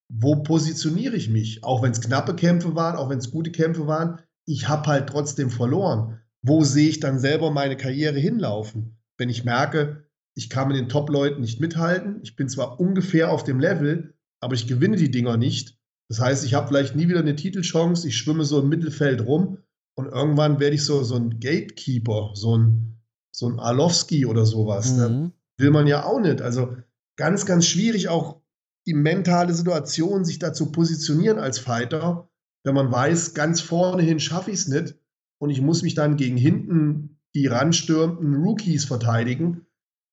[0.09, 1.63] wo positioniere ich mich?
[1.63, 5.07] Auch wenn es knappe Kämpfe waren, auch wenn es gute Kämpfe waren, ich habe halt
[5.07, 6.19] trotzdem verloren.
[6.41, 8.97] Wo sehe ich dann selber meine Karriere hinlaufen?
[9.17, 13.43] Wenn ich merke, ich kann mit den Top-Leuten nicht mithalten, ich bin zwar ungefähr auf
[13.43, 15.77] dem Level, aber ich gewinne die Dinger nicht.
[16.09, 19.59] Das heißt, ich habe vielleicht nie wieder eine Titelchance, ich schwimme so im Mittelfeld rum
[19.95, 23.00] und irgendwann werde ich so, so ein Gatekeeper, so ein,
[23.31, 24.93] so ein Arlovski oder sowas.
[24.93, 25.09] Ne?
[25.09, 25.15] Mhm.
[25.15, 25.31] Ne?
[25.57, 26.41] Will man ja auch nicht.
[26.41, 26.75] Also
[27.15, 28.41] ganz, ganz schwierig auch
[28.87, 32.29] die mentale Situation, sich da zu positionieren als Fighter,
[32.63, 34.95] wenn man weiß, ganz vorne hin schaffe ich es nicht
[35.39, 39.65] und ich muss mich dann gegen hinten die ranstürmenden Rookies verteidigen.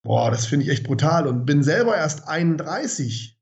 [0.02, 3.38] Boah, das finde ich echt brutal und bin selber erst 31.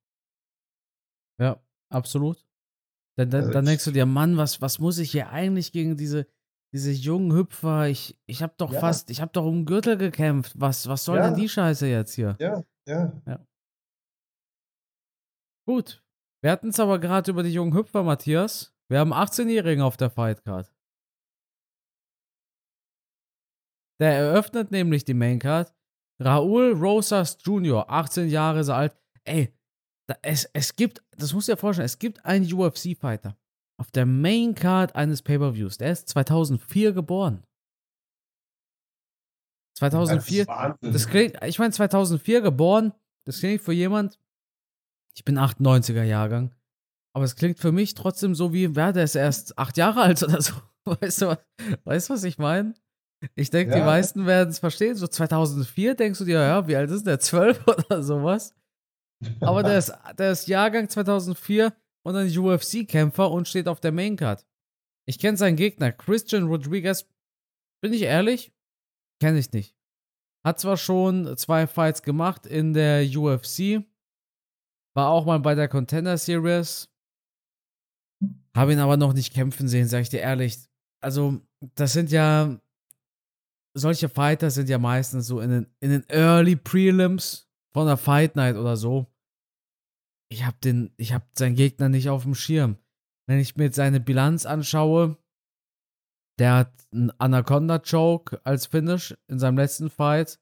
[1.39, 2.45] Ja, absolut.
[3.17, 5.97] Dann, dann, also dann denkst du dir, Mann, was, was muss ich hier eigentlich gegen
[5.97, 6.27] diese,
[6.77, 8.81] diese jungen Hüpfer, ich, ich habe doch ja.
[8.81, 10.53] fast, ich habe doch um Gürtel gekämpft.
[10.57, 11.25] Was, was soll ja.
[11.25, 12.37] denn die Scheiße jetzt hier?
[12.39, 13.13] Ja, ja.
[13.25, 13.47] ja.
[15.67, 16.05] Gut.
[16.43, 18.77] Wir hatten es aber gerade über die jungen Hüpfer, Matthias.
[18.91, 20.71] Wir haben 18-Jährigen auf der Fightcard.
[23.99, 25.75] Der eröffnet nämlich die Maincard.
[26.23, 28.95] Raul Rosas Jr., 18 Jahre alt.
[29.25, 29.57] Ey,
[30.07, 33.39] da, es, es gibt, das musst du dir vorstellen, es gibt einen UFC-Fighter
[33.79, 35.79] auf der Main Card eines Pay-per-Views.
[35.79, 37.43] Der ist 2004 geboren.
[39.79, 40.47] 2004.
[40.47, 42.93] Das, das klingt, ich meine 2004 geboren.
[43.27, 44.19] Das klingt für jemand.
[45.15, 46.55] Ich bin 98er Jahrgang.
[47.15, 50.23] Aber es klingt für mich trotzdem so wie, wer der ist erst acht Jahre alt
[50.23, 50.55] oder so.
[50.85, 51.37] Weißt du,
[51.83, 52.75] weißt, was ich meine?
[53.35, 53.81] Ich denke, ja.
[53.81, 54.95] die meisten werden es verstehen.
[54.95, 57.19] So 2004 denkst du dir, ja, wie alt ist der?
[57.19, 58.55] Zwölf oder sowas?
[59.41, 61.73] Aber der ist, der ist Jahrgang 2004
[62.07, 64.47] und ein UFC-Kämpfer und steht auf der Maincard.
[65.09, 67.05] Ich kenne seinen Gegner, Christian Rodriguez.
[67.83, 68.53] Bin ich ehrlich?
[69.21, 69.75] Kenne ich nicht.
[70.45, 73.85] Hat zwar schon zwei Fights gemacht in der UFC,
[74.95, 76.89] war auch mal bei der Contender Series,
[78.55, 80.59] habe ihn aber noch nicht kämpfen sehen, sag ich dir ehrlich.
[81.03, 81.41] Also,
[81.75, 82.61] das sind ja,
[83.75, 88.37] solche Fighter sind ja meistens so in den, in den Early Prelims von der Fight
[88.37, 89.09] Night oder so.
[90.31, 92.77] Ich habe den, ich habe seinen Gegner nicht auf dem Schirm.
[93.29, 95.17] Wenn ich mir jetzt seine Bilanz anschaue,
[96.39, 100.39] der hat einen Anaconda Choke als Finish in seinem letzten Fight.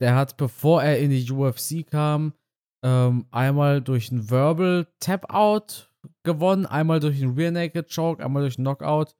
[0.00, 2.32] Der hat, bevor er in die UFC kam,
[2.84, 8.42] ähm, einmal durch einen Verbal Tap Out gewonnen, einmal durch einen Rear Naked Choke, einmal
[8.42, 9.16] durch einen Knockout.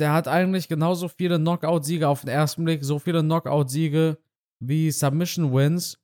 [0.00, 4.18] Der hat eigentlich genauso viele Knockout-Siege auf den ersten Blick, so viele Knockout-Siege
[4.60, 6.03] wie Submission-Wins.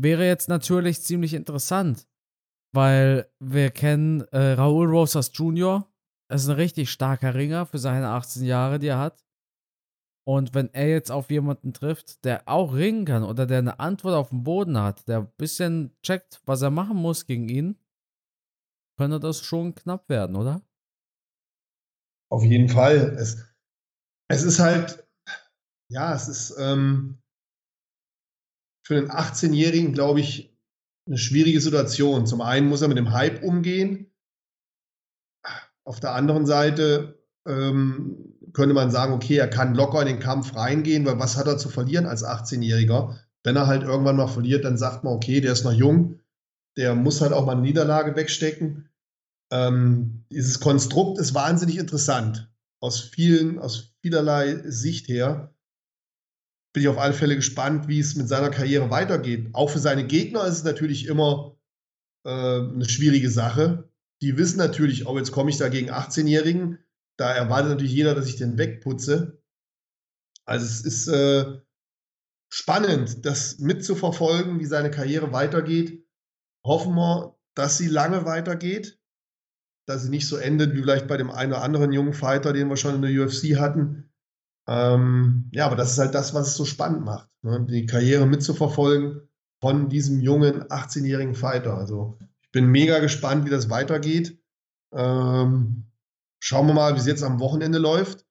[0.00, 2.06] Wäre jetzt natürlich ziemlich interessant,
[2.72, 5.90] weil wir kennen äh, Raul Rosas Jr.,
[6.30, 9.24] er ist ein richtig starker Ringer für seine 18 Jahre, die er hat.
[10.26, 14.14] Und wenn er jetzt auf jemanden trifft, der auch ringen kann oder der eine Antwort
[14.14, 17.78] auf dem Boden hat, der ein bisschen checkt, was er machen muss gegen ihn,
[18.98, 20.60] könnte das schon knapp werden, oder?
[22.30, 23.16] Auf jeden Fall.
[23.18, 23.42] Es,
[24.30, 25.08] es ist halt,
[25.90, 27.22] ja, es ist ähm,
[28.88, 30.56] für einen 18-Jährigen, glaube ich,
[31.06, 32.26] eine schwierige Situation.
[32.26, 34.10] Zum einen muss er mit dem Hype umgehen.
[35.84, 40.56] Auf der anderen Seite ähm, könnte man sagen, okay, er kann locker in den Kampf
[40.56, 43.14] reingehen, weil was hat er zu verlieren als 18-Jähriger?
[43.44, 46.20] Wenn er halt irgendwann mal verliert, dann sagt man, okay, der ist noch jung,
[46.78, 48.88] der muss halt auch mal eine Niederlage wegstecken.
[49.52, 52.50] Ähm, dieses Konstrukt ist wahnsinnig interessant.
[52.80, 55.54] Aus vielen, aus vielerlei Sicht her.
[56.78, 59.48] Bin ich auf alle Fälle gespannt, wie es mit seiner Karriere weitergeht.
[59.52, 61.56] Auch für seine Gegner ist es natürlich immer
[62.24, 63.90] äh, eine schwierige Sache.
[64.22, 66.78] Die wissen natürlich, oh, jetzt komme ich da gegen 18-Jährigen
[67.18, 69.42] da erwartet natürlich jeder, dass ich den wegputze.
[70.46, 71.60] Also es ist äh,
[72.50, 76.06] spannend, das mitzuverfolgen, wie seine Karriere weitergeht.
[76.64, 79.00] Hoffen wir, dass sie lange weitergeht,
[79.86, 82.68] dass sie nicht so endet wie vielleicht bei dem einen oder anderen jungen Fighter, den
[82.68, 84.07] wir schon in der UFC hatten.
[84.68, 87.66] Ähm, ja, aber das ist halt das, was es so spannend macht, ne?
[87.68, 89.28] die Karriere mitzuverfolgen
[89.60, 91.76] von diesem jungen 18-jährigen Fighter.
[91.76, 94.38] Also ich bin mega gespannt, wie das weitergeht.
[94.92, 95.88] Ähm,
[96.40, 98.26] Schauen wir mal, wie es jetzt am Wochenende läuft.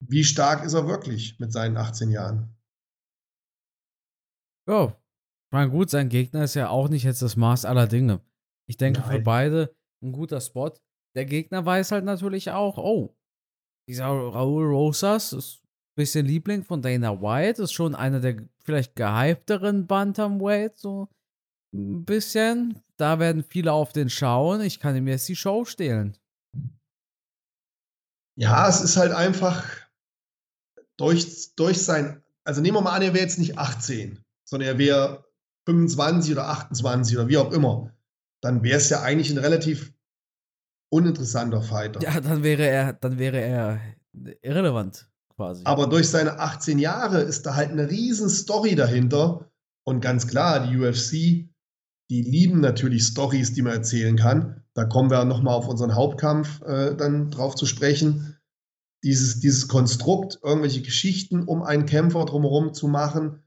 [0.00, 2.54] Wie stark ist er wirklich mit seinen 18 Jahren?
[4.68, 8.20] Ja, ich meine, gut, sein Gegner ist ja auch nicht jetzt das Maß aller Dinge.
[8.68, 9.10] Ich denke, Nein.
[9.10, 10.72] für beide ein guter Spot.
[11.16, 13.16] Der Gegner weiß halt natürlich auch, oh,
[13.88, 18.96] dieser Raul Rosas ist ein bisschen Liebling von Dana White, ist schon einer der vielleicht
[18.96, 21.08] gehypteren Bantamweight, so
[21.72, 22.80] ein bisschen.
[22.96, 24.60] Da werden viele auf den schauen.
[24.60, 26.16] Ich kann ihm jetzt die Show stehlen.
[28.36, 29.64] Ja, es ist halt einfach
[30.96, 32.22] durch, durch sein.
[32.44, 35.24] Also nehmen wir mal an, er wäre jetzt nicht 18, sondern er wäre
[35.66, 37.92] 25 oder 28 oder wie auch immer.
[38.42, 39.94] Dann wäre es ja eigentlich ein relativ
[40.94, 42.00] uninteressanter Fighter.
[42.00, 43.80] Ja, dann wäre er, dann wäre er
[44.42, 45.62] irrelevant quasi.
[45.64, 49.50] Aber durch seine 18 Jahre ist da halt eine riesen Story dahinter.
[49.86, 51.48] Und ganz klar, die UFC
[52.10, 54.62] die lieben natürlich Stories, die man erzählen kann.
[54.74, 58.38] Da kommen wir nochmal auf unseren Hauptkampf äh, dann drauf zu sprechen.
[59.02, 63.42] Dieses, dieses Konstrukt, irgendwelche Geschichten um einen Kämpfer drumherum zu machen,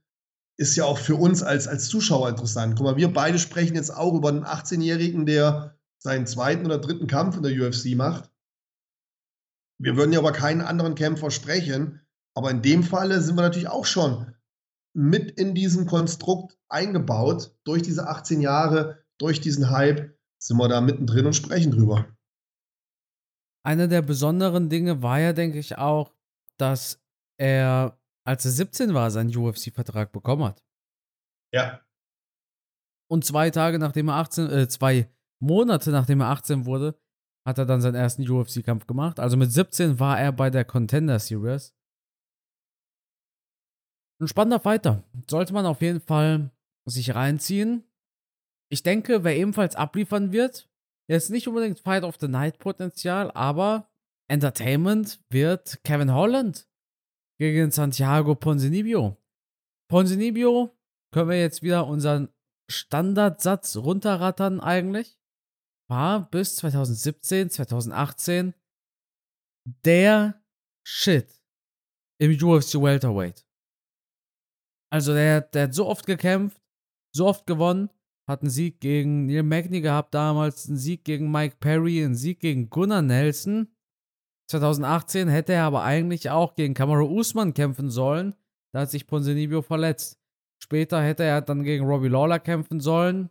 [0.58, 2.76] ist ja auch für uns als, als Zuschauer interessant.
[2.76, 5.77] Guck mal, wir beide sprechen jetzt auch über einen 18-Jährigen, der
[6.08, 8.32] seinen zweiten oder dritten Kampf in der UFC macht.
[9.78, 12.02] Wir würden ja aber keinen anderen Kämpfer sprechen.
[12.34, 14.34] Aber in dem Falle sind wir natürlich auch schon
[14.94, 17.56] mit in diesem Konstrukt eingebaut.
[17.66, 22.08] Durch diese 18 Jahre, durch diesen Hype sind wir da mittendrin und sprechen drüber.
[23.66, 26.14] Eine der besonderen Dinge war ja, denke ich, auch,
[26.58, 27.04] dass
[27.38, 30.64] er, als er 17 war, seinen UFC-Vertrag bekommen hat.
[31.52, 31.82] Ja.
[33.10, 37.00] Und zwei Tage nachdem er 18, äh, zwei Monate nachdem er 18 wurde,
[37.46, 39.20] hat er dann seinen ersten UFC-Kampf gemacht.
[39.20, 41.74] Also mit 17 war er bei der Contender Series.
[44.20, 45.04] Ein spannender Fighter.
[45.30, 46.52] Sollte man auf jeden Fall
[46.86, 47.84] sich reinziehen.
[48.70, 50.70] Ich denke, wer ebenfalls abliefern wird,
[51.10, 53.90] jetzt nicht unbedingt Fight of the Night Potenzial, aber
[54.30, 56.68] Entertainment wird Kevin Holland
[57.40, 59.16] gegen Santiago Ponzinibbio.
[59.90, 60.76] Ponzinibbio
[61.14, 62.30] können wir jetzt wieder unseren
[62.70, 65.18] Standardsatz runterrattern eigentlich,
[65.90, 68.54] war bis 2017, 2018
[69.86, 70.42] der
[70.86, 71.42] Shit
[72.20, 73.46] im UFC Welterweight.
[74.92, 76.62] Also der, der hat so oft gekämpft,
[77.14, 77.90] so oft gewonnen,
[78.28, 82.40] hat einen Sieg gegen Neil Magny gehabt damals, einen Sieg gegen Mike Perry, einen Sieg
[82.40, 83.70] gegen Gunnar Nelson.
[84.50, 88.34] 2018 hätte er aber eigentlich auch gegen Kamaru Usman kämpfen sollen.
[88.74, 90.20] Da hat sich Ponzinibbio verletzt.
[90.64, 93.30] Später hätte er dann gegen Robbie Lawler kämpfen sollen.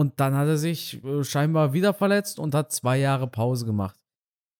[0.00, 4.00] Und dann hat er sich äh, scheinbar wieder verletzt und hat zwei Jahre Pause gemacht.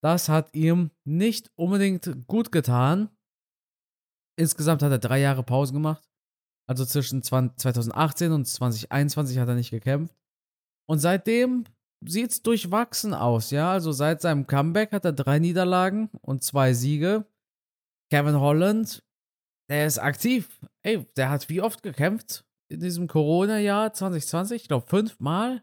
[0.05, 3.09] Das hat ihm nicht unbedingt gut getan.
[4.39, 6.07] Insgesamt hat er drei Jahre Pause gemacht.
[6.69, 10.15] Also zwischen 2018 und 2021 hat er nicht gekämpft.
[10.87, 11.65] Und seitdem
[12.05, 13.73] sieht es durchwachsen aus, ja.
[13.73, 17.25] Also seit seinem Comeback hat er drei Niederlagen und zwei Siege.
[18.13, 19.03] Kevin Holland,
[19.71, 20.61] der ist aktiv.
[20.83, 24.63] Ey, der hat wie oft gekämpft in diesem Corona-Jahr 2020?
[24.63, 25.63] Ich glaube fünfmal.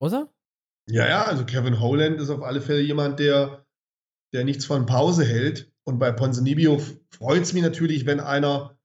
[0.00, 0.32] Oder?
[0.88, 3.66] Ja, ja, also Kevin Holland ist auf alle Fälle jemand, der,
[4.32, 5.72] der nichts von Pause hält.
[5.84, 8.78] Und bei Ponzinibbio freut es mich natürlich, wenn einer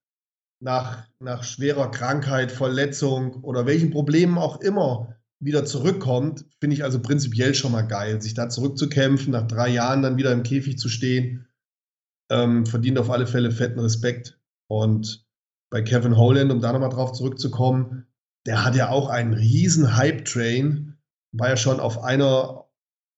[0.61, 7.01] nach, nach schwerer Krankheit, Verletzung oder welchen Problemen auch immer wieder zurückkommt, finde ich also
[7.01, 8.21] prinzipiell schon mal geil.
[8.21, 11.47] Sich da zurückzukämpfen, nach drei Jahren dann wieder im Käfig zu stehen,
[12.31, 14.39] ähm, verdient auf alle Fälle fetten Respekt.
[14.67, 15.25] Und
[15.73, 18.05] bei Kevin Holland, um da nochmal drauf zurückzukommen,
[18.45, 20.99] der hat ja auch einen riesen Hype-Train,
[21.31, 22.69] war ja schon auf einer,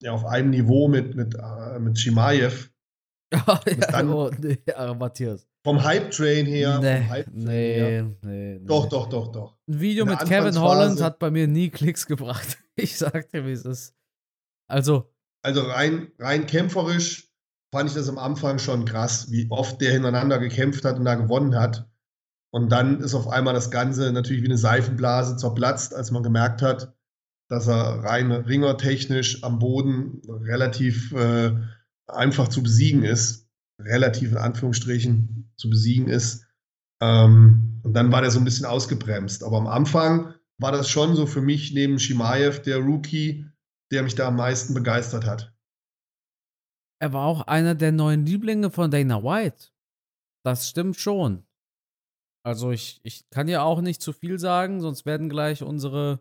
[0.01, 2.71] ja, auf einem Niveau mit, mit, äh, mit Shimaev.
[3.33, 3.59] ja,
[3.91, 4.57] dann, oh, nee,
[4.97, 5.45] Matthias.
[5.65, 6.79] Vom Hype-Train her.
[6.79, 8.03] Nee, Hype nee, her.
[8.21, 8.59] nee, nee.
[8.65, 9.57] Doch, doch, doch, doch.
[9.67, 12.57] Ein Video mit Kevin Holland hat bei mir nie Klicks gebracht.
[12.77, 13.95] Ich sag dir, wie es ist.
[14.69, 15.09] Also,
[15.41, 17.31] Also rein, rein kämpferisch
[17.73, 21.15] fand ich das am Anfang schon krass, wie oft der hintereinander gekämpft hat und da
[21.15, 21.89] gewonnen hat.
[22.55, 26.61] Und dann ist auf einmal das Ganze natürlich wie eine Seifenblase zerplatzt, als man gemerkt
[26.61, 26.95] hat,
[27.49, 31.51] dass er rein ringertechnisch am Boden relativ äh,
[32.07, 33.49] einfach zu besiegen ist.
[33.77, 36.47] Relativ in Anführungsstrichen zu besiegen ist.
[37.01, 39.43] Ähm, und dann war der so ein bisschen ausgebremst.
[39.43, 43.49] Aber am Anfang war das schon so für mich neben Shimaev der Rookie,
[43.91, 45.53] der mich da am meisten begeistert hat.
[47.01, 49.71] er war auch einer der neuen Lieblinge von Dana White.
[50.45, 51.45] Das stimmt schon.
[52.45, 56.19] Also, ich, ich kann ja auch nicht zu viel sagen, sonst werden gleich unsere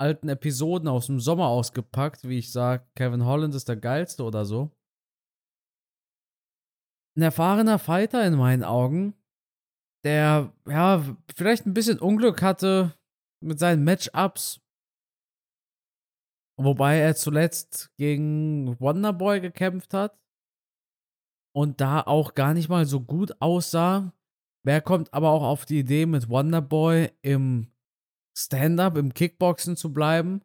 [0.00, 4.44] alten Episoden aus dem Sommer ausgepackt, wie ich sage, Kevin Holland ist der geilste oder
[4.44, 4.72] so.
[7.16, 9.14] Ein erfahrener Fighter in meinen Augen,
[10.04, 11.04] der ja
[11.36, 12.94] vielleicht ein bisschen Unglück hatte
[13.40, 14.60] mit seinen Matchups.
[16.60, 20.18] Wobei er zuletzt gegen Wonderboy gekämpft hat
[21.54, 24.12] und da auch gar nicht mal so gut aussah.
[24.64, 27.72] Wer kommt aber auch auf die Idee, mit Wonderboy im
[28.36, 30.42] Stand-up, im Kickboxen zu bleiben?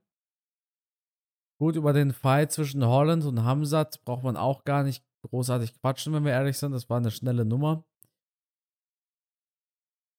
[1.60, 6.14] Gut, über den Fight zwischen Holland und Hamzat braucht man auch gar nicht großartig quatschen,
[6.14, 6.72] wenn wir ehrlich sind.
[6.72, 7.86] Das war eine schnelle Nummer.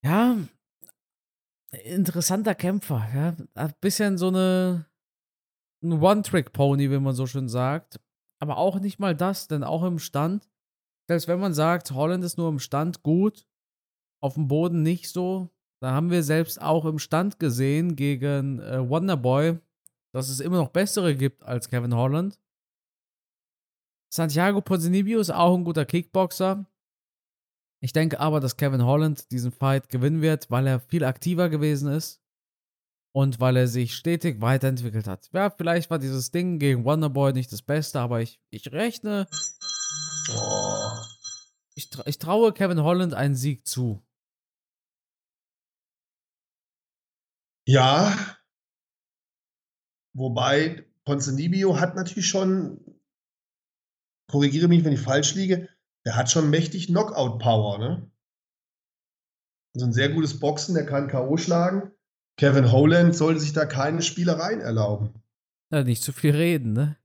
[0.04, 0.36] Ja,
[1.84, 3.08] interessanter Kämpfer.
[3.14, 4.86] Ja, ein bisschen so eine
[5.84, 8.00] ein One-Trick-Pony, wie man so schön sagt.
[8.40, 10.48] Aber auch nicht mal das, denn auch im Stand,
[11.08, 13.46] selbst wenn man sagt, Holland ist nur im Stand gut,
[14.24, 15.50] auf dem Boden nicht so,
[15.82, 19.58] da haben wir selbst auch im Stand gesehen gegen äh, Wonderboy,
[20.14, 22.40] dass es immer noch bessere gibt als Kevin Holland.
[24.10, 26.64] Santiago Ponzinibbio ist auch ein guter Kickboxer.
[27.82, 31.92] Ich denke aber, dass Kevin Holland diesen Fight gewinnen wird, weil er viel aktiver gewesen
[31.92, 32.22] ist
[33.12, 35.28] und weil er sich stetig weiterentwickelt hat.
[35.34, 39.28] Ja, vielleicht war dieses Ding gegen Wonderboy nicht das Beste, aber ich, ich rechne,
[41.74, 44.02] ich, tra ich traue Kevin Holland einen Sieg zu.
[47.66, 48.16] Ja,
[50.14, 52.80] wobei Ponzinibbio hat natürlich schon,
[54.30, 55.68] korrigiere mich, wenn ich falsch liege,
[56.04, 58.10] der hat schon mächtig Knockout-Power, ne?
[59.74, 61.36] Also ein sehr gutes Boxen, der kann K.O.
[61.36, 61.90] schlagen.
[62.36, 65.22] Kevin Holland sollte sich da keine Spielereien erlauben.
[65.70, 66.96] Ja, nicht zu viel reden, ne?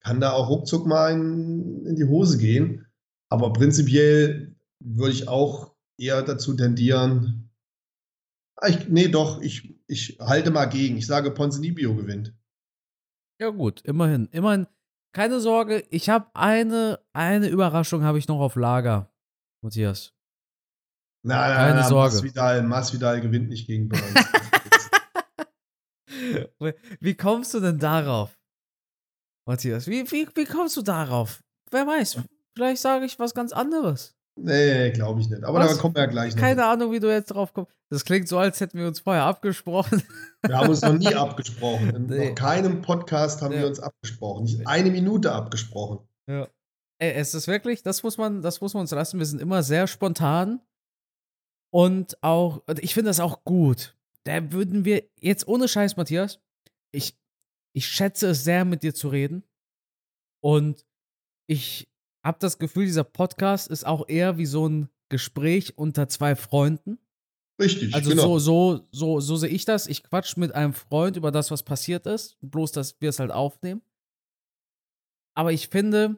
[0.00, 2.86] Kann da auch ruckzuck mal in, in die Hose gehen.
[3.28, 7.51] Aber prinzipiell würde ich auch eher dazu tendieren.
[8.62, 10.96] Ah, Ich, nee, doch, ich, ich halte mal gegen.
[10.96, 12.32] Ich sage, Ponzinibbio gewinnt.
[13.40, 14.28] Ja, gut, immerhin.
[14.30, 14.68] Immerhin,
[15.12, 19.12] keine Sorge, ich habe eine, eine Überraschung habe ich noch auf Lager,
[19.64, 20.14] Matthias.
[21.24, 22.14] Nein, nein, Keine nein, Sorge.
[22.14, 24.04] Masvidal, Masvidal gewinnt nicht gegen Burns.
[27.00, 28.38] Wie kommst du denn darauf,
[29.46, 29.88] Matthias?
[29.88, 31.42] Wie, wie, wie kommst du darauf?
[31.72, 32.20] Wer weiß,
[32.54, 34.14] vielleicht sage ich was ganz anderes.
[34.40, 35.44] Nee, glaube ich nicht.
[35.44, 35.74] Aber Was?
[35.76, 36.40] da kommen wir ja gleich noch.
[36.40, 37.70] Keine Ahnung, wie du jetzt drauf kommst.
[37.90, 40.02] Das klingt so, als hätten wir uns vorher abgesprochen.
[40.46, 41.90] Wir haben uns noch nie abgesprochen.
[41.94, 42.34] In Nee.
[42.34, 43.60] keinem Podcast haben Ja.
[43.60, 44.44] wir uns abgesprochen.
[44.44, 46.00] Nicht eine Minute abgesprochen.
[46.26, 46.48] Ja.
[46.98, 49.18] Ey, es ist wirklich, das muss man, das muss man uns lassen.
[49.18, 50.60] Wir sind immer sehr spontan.
[51.72, 53.96] Und auch, ich finde das auch gut.
[54.24, 56.40] Da würden wir, jetzt ohne Scheiß, Matthias,
[56.92, 57.16] ich,
[57.74, 59.44] ich schätze es sehr, mit dir zu reden.
[60.42, 60.84] Und
[61.48, 61.88] ich
[62.22, 66.98] habe das Gefühl, dieser Podcast ist auch eher wie so ein Gespräch unter zwei Freunden.
[67.60, 68.38] Richtig, Also genau.
[68.38, 69.86] so, so, so, so sehe ich das.
[69.86, 72.36] Ich quatsch mit einem Freund über das, was passiert ist.
[72.40, 73.82] Bloß, dass wir es halt aufnehmen.
[75.34, 76.16] Aber ich finde,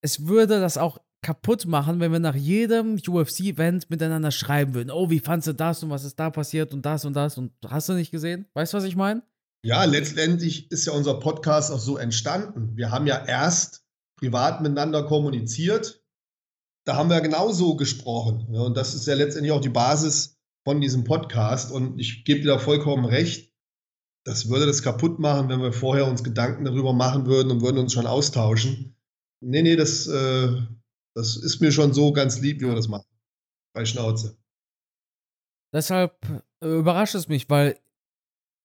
[0.00, 4.90] es würde das auch kaputt machen, wenn wir nach jedem UFC-Event miteinander schreiben würden.
[4.90, 7.52] Oh, wie fandst du das und was ist da passiert und das und das und
[7.66, 8.46] hast du nicht gesehen?
[8.54, 9.22] Weißt du, was ich meine?
[9.64, 12.76] Ja, letztendlich ist ja unser Podcast auch so entstanden.
[12.76, 13.84] Wir haben ja erst
[14.22, 16.00] privat miteinander kommuniziert.
[16.86, 18.46] Da haben wir genauso gesprochen.
[18.52, 21.72] Ja, und das ist ja letztendlich auch die Basis von diesem Podcast.
[21.72, 23.52] Und ich gebe dir da vollkommen recht.
[24.24, 27.78] Das würde das kaputt machen, wenn wir vorher uns Gedanken darüber machen würden und würden
[27.78, 28.96] uns schon austauschen.
[29.40, 30.56] Nee, nee, das, äh,
[31.16, 33.08] das ist mir schon so ganz lieb, wie wir das machen.
[33.74, 34.38] Bei Schnauze.
[35.74, 36.16] Deshalb
[36.60, 37.76] äh, überrascht es mich, weil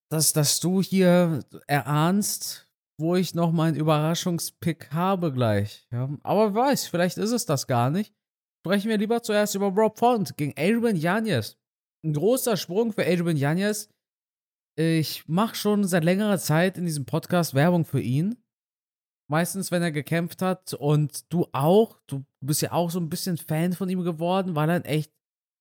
[0.10, 2.67] dass, dass du hier erahnst,
[3.00, 5.88] wo ich noch meinen Überraschungspick habe gleich.
[5.92, 6.10] Ja?
[6.24, 8.14] Aber wer weiß, vielleicht ist es das gar nicht.
[8.66, 11.58] Sprechen wir lieber zuerst über Rob Font gegen Adrian Yanez.
[12.04, 13.90] Ein großer Sprung für Adrian Yanez.
[14.76, 18.38] Ich mache schon seit längerer Zeit in diesem Podcast Werbung für ihn.
[19.30, 20.74] Meistens, wenn er gekämpft hat.
[20.74, 22.00] Und du auch.
[22.08, 25.14] Du bist ja auch so ein bisschen Fan von ihm geworden, weil er ein echt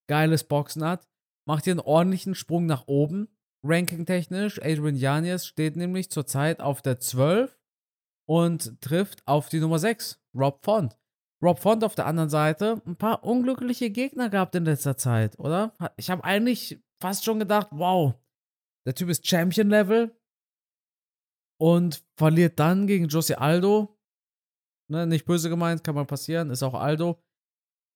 [0.09, 1.07] geiles Boxen hat.
[1.49, 3.29] Macht hier einen ordentlichen Sprung nach oben.
[3.66, 7.59] Ranking-technisch, Adrian Yanez steht nämlich zurzeit auf der 12
[8.29, 10.96] und trifft auf die Nummer 6, Rob Font.
[11.42, 15.74] Rob Font auf der anderen Seite ein paar unglückliche Gegner gehabt in letzter Zeit, oder?
[15.96, 18.14] Ich habe eigentlich fast schon gedacht, wow,
[18.87, 20.16] der Typ ist Champion-Level
[21.61, 23.98] und verliert dann gegen Jose Aldo.
[24.88, 27.20] Ne, nicht böse gemeint, kann mal passieren, ist auch Aldo.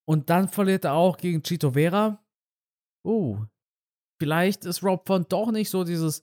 [0.07, 2.23] Und dann verliert er auch gegen Chito Vera.
[3.05, 3.45] Uh,
[4.21, 6.21] vielleicht ist Rob Font doch nicht so dieses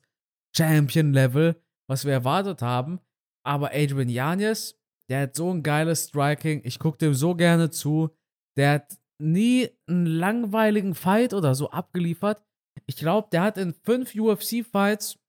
[0.55, 3.01] Champion-Level, was wir erwartet haben.
[3.45, 6.61] Aber Adrian Yanez, der hat so ein geiles Striking.
[6.63, 8.15] Ich gucke dem so gerne zu.
[8.55, 12.41] Der hat nie einen langweiligen Fight oder so abgeliefert.
[12.85, 15.19] Ich glaube, der hat in fünf UFC-Fights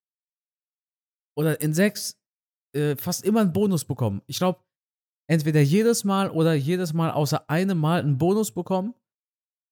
[1.37, 2.17] oder in sechs
[2.73, 4.21] äh, fast immer einen Bonus bekommen.
[4.27, 4.63] Ich glaube,
[5.29, 8.95] entweder jedes Mal oder jedes Mal außer einem Mal einen Bonus bekommen.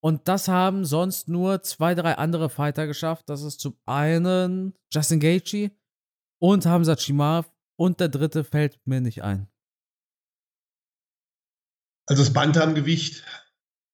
[0.02, 3.30] Und das haben sonst nur zwei, drei andere Fighter geschafft.
[3.30, 5.72] Das ist zum einen Justin Gaethje
[6.42, 9.48] und Hamza Chimaev und der dritte fällt mir nicht ein.
[12.08, 13.24] Also das Bantamgewicht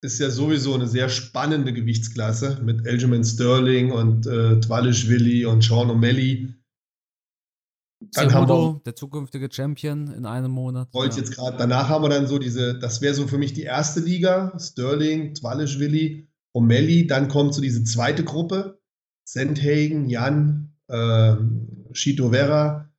[0.01, 5.89] ist ja sowieso eine sehr spannende Gewichtsklasse mit Aljamain Sterling und äh, Twalischvili und Sean
[5.89, 6.53] O'Malley.
[7.99, 10.93] Dann haben wir, der zukünftige Champion in einem Monat.
[10.93, 11.23] wollte Ja.
[11.23, 13.99] jetzt gerade, danach haben wir dann so diese, das wäre so für mich die erste
[13.99, 18.79] Liga, Sterling, Twalischvili, O'Malley, dann kommt so diese zweite Gruppe,
[19.25, 21.35] Sandhagen, Jan, äh,
[21.93, 22.89] Shito Vera.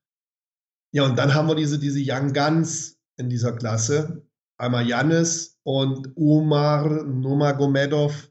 [0.92, 4.26] Ja, und dann haben wir diese, diese Young Guns in dieser Klasse.
[4.58, 8.30] Einmal Jannis und Umar Nurmagomedov.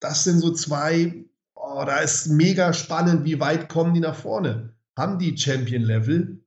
[0.00, 4.77] Das sind so zwei, oh, da ist mega spannend, wie weit kommen die nach vorne?
[4.98, 6.44] Haben die Champion-Level?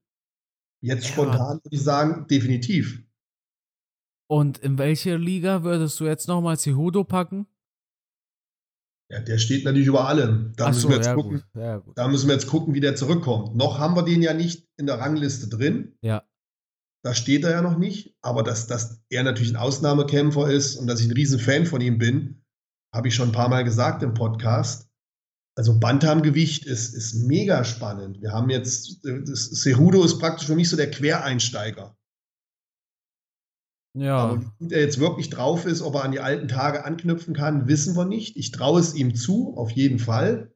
[0.84, 1.14] Jetzt Ja.
[1.14, 3.02] spontan würde ich sagen, definitiv.
[4.30, 7.48] Und in welche Liga würdest du jetzt nochmal Cejudo packen?
[9.10, 10.54] Ja, der steht natürlich über allem.
[10.56, 11.32] Da Ach müssen so, wir jetzt ja, gucken.
[11.38, 11.46] gut.
[11.62, 11.98] Ja, gut.
[11.98, 13.56] Da müssen wir jetzt gucken, wie der zurückkommt.
[13.56, 15.98] Noch haben wir den ja nicht in der Rangliste drin.
[16.02, 16.24] Ja.
[17.04, 18.16] Da steht er ja noch nicht.
[18.22, 21.82] Aber dass, dass er natürlich ein Ausnahmekämpfer ist und dass ich ein riesen Fan von
[21.82, 22.44] ihm bin,
[22.94, 24.91] habe ich schon ein paar Mal gesagt im Podcast.
[25.58, 28.22] Also Bantamgewicht ist, ist mega spannend.
[28.22, 31.98] Wir haben jetzt, Cejudo ist praktisch für mich so der Quereinsteiger.
[33.94, 34.18] Ja.
[34.18, 37.34] Aber wie gut er jetzt wirklich drauf ist, ob er an die alten Tage anknüpfen
[37.34, 38.38] kann, wissen wir nicht.
[38.38, 40.54] Ich traue es ihm zu, auf jeden Fall.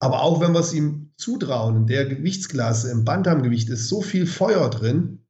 [0.00, 4.26] Aber auch wenn wir es ihm zutrauen, in der Gewichtsklasse, im Bantamgewicht ist so viel
[4.26, 5.26] Feuer drin.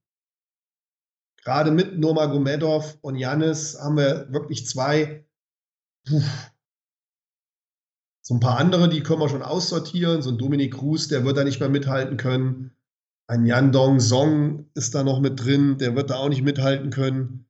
[1.43, 5.27] Gerade mit Nurmagomedov und Janis haben wir wirklich zwei.
[6.07, 6.23] Puh.
[8.27, 10.23] So ein paar andere, die können wir schon aussortieren.
[10.23, 12.73] So ein Dominik Cruz, der wird da nicht mehr mithalten können.
[13.27, 17.47] Ein Yandong Song ist da noch mit drin, der wird da auch nicht mithalten können.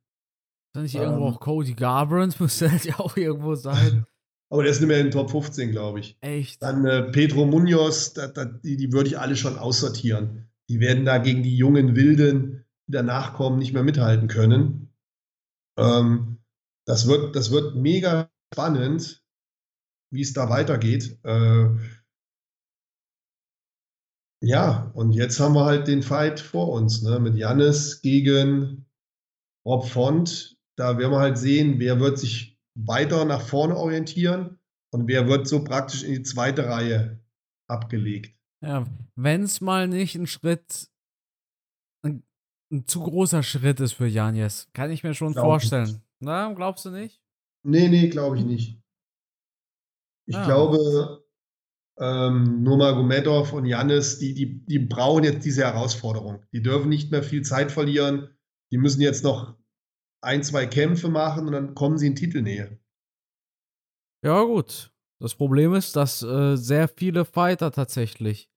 [0.66, 1.03] Ist da nicht Ähm.
[1.03, 2.41] irgendwo auch Cody Garbrandt?
[2.41, 4.05] Müsste halt ja auch irgendwo sein.
[4.51, 6.16] Aber der ist nicht mehr in den Top 15, glaube ich.
[6.20, 6.62] Echt.
[6.62, 10.49] Dann äh, Pedro Munoz, da, da, die, die würde ich alle schon aussortieren.
[10.68, 14.93] Die werden da gegen die jungen Wilden, die danach kommen, nicht mehr mithalten können.
[15.77, 16.39] Ähm,
[16.85, 19.24] das wird, das wird mega spannend,
[20.14, 21.18] wie es da weitergeht.
[21.24, 21.66] Äh,
[24.40, 27.18] ja, und jetzt haben wir halt den Fight vor uns, ne?
[27.18, 28.86] Mit Jannis gegen
[29.66, 30.56] Rob Font.
[30.76, 34.58] Da werden wir halt sehen, wer wird sich weiter nach vorne orientieren
[34.92, 37.20] und wer wird so praktisch in die zweite Reihe
[37.68, 38.36] abgelegt.
[38.60, 40.88] Ja, wenn es mal nicht ein Schritt,
[42.02, 42.22] ein,
[42.72, 45.86] ein, zu großer Schritt ist für Janjes, kann ich mir schon Glaub vorstellen.
[45.86, 46.00] Nicht.
[46.20, 47.20] Na, glaubst du nicht?
[47.64, 48.84] Nee, nee, glaube ich nicht.
[50.27, 50.45] Ich ja.
[50.45, 51.25] glaube,
[51.99, 56.45] ähm, Nurmagomedov und Jannis, die, die, die brauchen jetzt diese Herausforderung.
[56.53, 58.29] Die dürfen nicht mehr viel Zeit verlieren.
[58.70, 59.57] Die müssen jetzt noch
[60.20, 62.79] ein, zwei Kämpfe machen und dann kommen sie in Titelnähe.
[64.25, 64.91] Ja, gut.
[65.20, 68.51] Das Problem ist, dass äh, sehr viele Fighter tatsächlich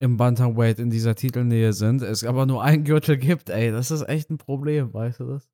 [0.00, 4.02] im Bantamweight in dieser Titelnähe sind, es aber nur einen Gürtel gibt, ey, das ist
[4.02, 5.48] echt ein Problem, weißt du das?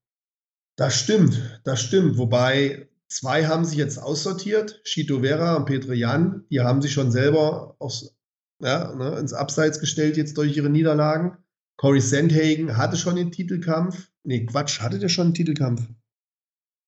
[0.76, 2.16] Das stimmt, das stimmt.
[2.16, 7.10] Wobei zwei haben sich jetzt aussortiert, Chito Vera und Petre Jan, die haben sich schon
[7.10, 8.16] selber aufs,
[8.62, 11.36] ja, ne, ins Abseits gestellt jetzt durch ihre Niederlagen.
[11.76, 14.10] Corey Sandhagen hatte schon den Titelkampf.
[14.22, 15.82] Nee, Quatsch, hatte der schon einen Titelkampf?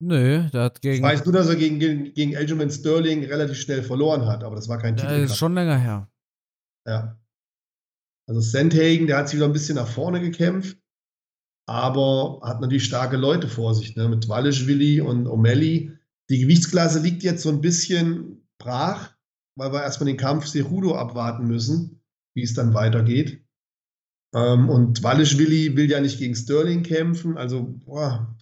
[0.00, 0.96] Nö, der hat gegen.
[0.96, 4.56] Ich weiß nur, dass er gegen, gegen, gegen Aljamain Sterling relativ schnell verloren hat, aber
[4.56, 5.22] das war kein Titelkampf.
[5.22, 6.10] Das ist schon länger her.
[6.86, 7.18] Ja.
[8.28, 10.76] Also Sandhagen, der hat sich wieder ein bisschen nach vorne gekämpft,
[11.66, 14.08] aber hat natürlich starke Leute vor sich, ne?
[14.08, 15.96] mit Walischwili und O'Malley.
[16.32, 19.14] Die Gewichtsklasse liegt jetzt so ein bisschen brach,
[19.54, 22.00] weil wir erstmal den Kampf Cerudo abwarten müssen,
[22.34, 23.44] wie es dann weitergeht.
[24.34, 28.34] Ähm, und Walischwili will ja nicht gegen Sterling kämpfen, also boah,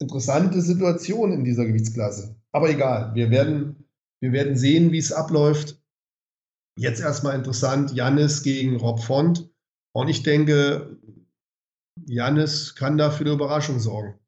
[0.00, 2.34] interessante Situation in dieser Gewichtsklasse.
[2.50, 3.84] Aber egal, wir werden,
[4.20, 5.80] wir werden sehen, wie es abläuft.
[6.76, 9.48] Jetzt erstmal interessant, Jannis gegen Rob Font.
[9.92, 10.98] Und ich denke,
[12.06, 14.18] Jannis kann da für eine Überraschung sorgen.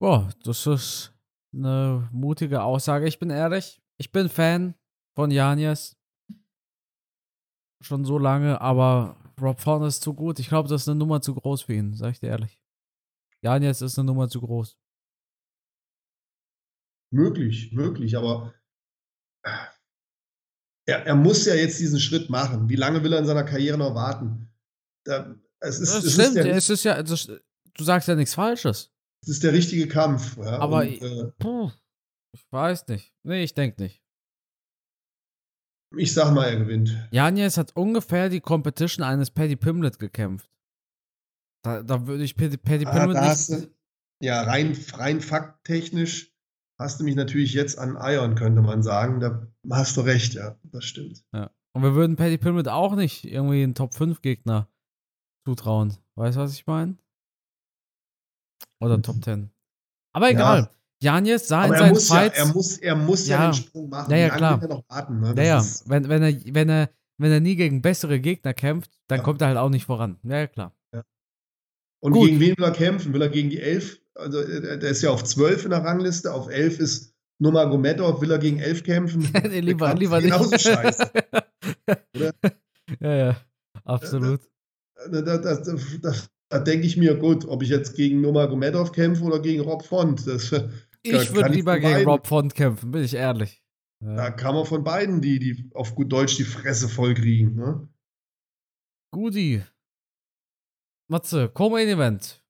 [0.00, 1.14] Boah, das ist
[1.52, 3.06] eine mutige Aussage.
[3.06, 4.74] Ich bin ehrlich, ich bin Fan
[5.14, 5.96] von Janis.
[7.80, 10.38] Schon so lange, aber Rob Font ist zu gut.
[10.40, 12.58] Ich glaube, das ist eine Nummer zu groß für ihn, sag ich dir ehrlich.
[13.40, 14.76] Janis ist eine Nummer zu groß.
[17.10, 18.54] Möglich, möglich, aber
[20.86, 22.68] er, er, muss ja jetzt diesen Schritt machen.
[22.68, 24.50] Wie lange will er in seiner Karriere noch warten?
[25.04, 27.38] Da, es ist, das es stimmt, ist ja, es ist ja, also,
[27.74, 28.92] du sagst ja nichts Falsches.
[29.22, 30.36] Es ist der richtige Kampf.
[30.36, 31.70] Ja, aber und, äh, puh,
[32.32, 33.12] ich weiß nicht.
[33.24, 34.02] Nee, ich denke nicht.
[35.96, 37.08] Ich sag mal, er gewinnt.
[37.10, 40.50] Janis hat ungefähr die Competition eines Paddy Pimlet gekämpft.
[41.64, 43.48] Da, da würde ich Paddy, Paddy ah, Pimlet nicht.
[43.48, 43.74] Du,
[44.22, 46.34] ja, rein, rein fakttechnisch
[46.78, 49.20] hast du mich natürlich jetzt an Eiern, könnte man sagen.
[49.20, 51.24] Da hast du recht, ja, das stimmt.
[51.32, 51.50] Ja.
[51.74, 54.68] Und wir würden Paddy Pimlet auch nicht irgendwie einen Top 5 Gegner
[55.46, 55.96] zutrauen.
[56.16, 56.98] Weißt du, was ich meine?
[58.80, 59.02] Oder mhm.
[59.02, 59.50] Top 10.
[60.12, 60.58] Aber egal.
[60.60, 60.70] Ja.
[61.00, 62.38] Janjes sah Aber in seinen Fights.
[62.38, 64.10] Ja, er muss, er muss ja, ja den Sprung machen.
[64.10, 64.66] Ja, ja klar.
[64.66, 65.34] noch warten, ne?
[65.36, 65.64] ja, ja.
[65.86, 69.24] Wenn, wenn, er, wenn, er, wenn er nie gegen bessere Gegner kämpft, dann ja.
[69.24, 70.18] kommt er halt auch nicht voran.
[70.24, 70.74] Ja, klar.
[70.92, 71.04] Ja.
[72.00, 72.26] Und Gut.
[72.26, 73.12] gegen wen will er kämpfen?
[73.12, 74.00] Will er gegen die 11?
[74.16, 76.32] Also, äh, der ist ja auf 12 in der Rangliste.
[76.34, 78.20] Auf 11 ist Nurmagomedov.
[78.20, 79.28] Will er gegen 11 kämpfen?
[79.48, 80.32] nee, lieber, lieber nicht.
[80.32, 81.10] Genauso scheiße.
[83.00, 83.36] ja, ja.
[83.84, 84.40] Absolut.
[85.12, 86.12] Da, da, da,
[86.48, 90.26] da denke ich mir, gut, ob ich jetzt gegen Nurmagomedov kämpfe oder gegen Rob Font.
[90.26, 90.52] Das,
[91.02, 93.62] ich würde lieber gegen Rob Font kämpfen, bin ich ehrlich.
[94.00, 94.14] Ja.
[94.14, 97.54] Da kann man von beiden, die, die auf gut Deutsch die Fresse voll kriegen.
[97.56, 97.88] Ne?
[99.12, 99.62] Guti.
[101.10, 102.44] Matze, Co-Main Event.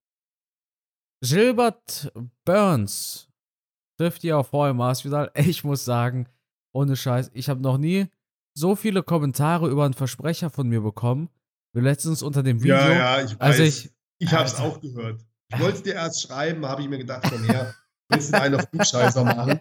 [1.21, 2.13] Gilbert
[2.45, 3.29] Burns
[3.99, 5.31] trifft ihr auf Roy Masvidal.
[5.37, 6.29] Ich muss sagen,
[6.73, 8.07] ohne Scheiß, ich habe noch nie
[8.55, 11.29] so viele Kommentare über einen Versprecher von mir bekommen,
[11.73, 12.77] letztens unter dem Video.
[12.77, 13.41] Ja, ja, ich weiß.
[13.41, 15.21] Also ich, ich habe es auch gehört.
[15.51, 17.75] Ich wollte es dir erst schreiben, habe ich mir gedacht, komm her,
[18.09, 19.61] willst du einen auf Flugscheißer machen.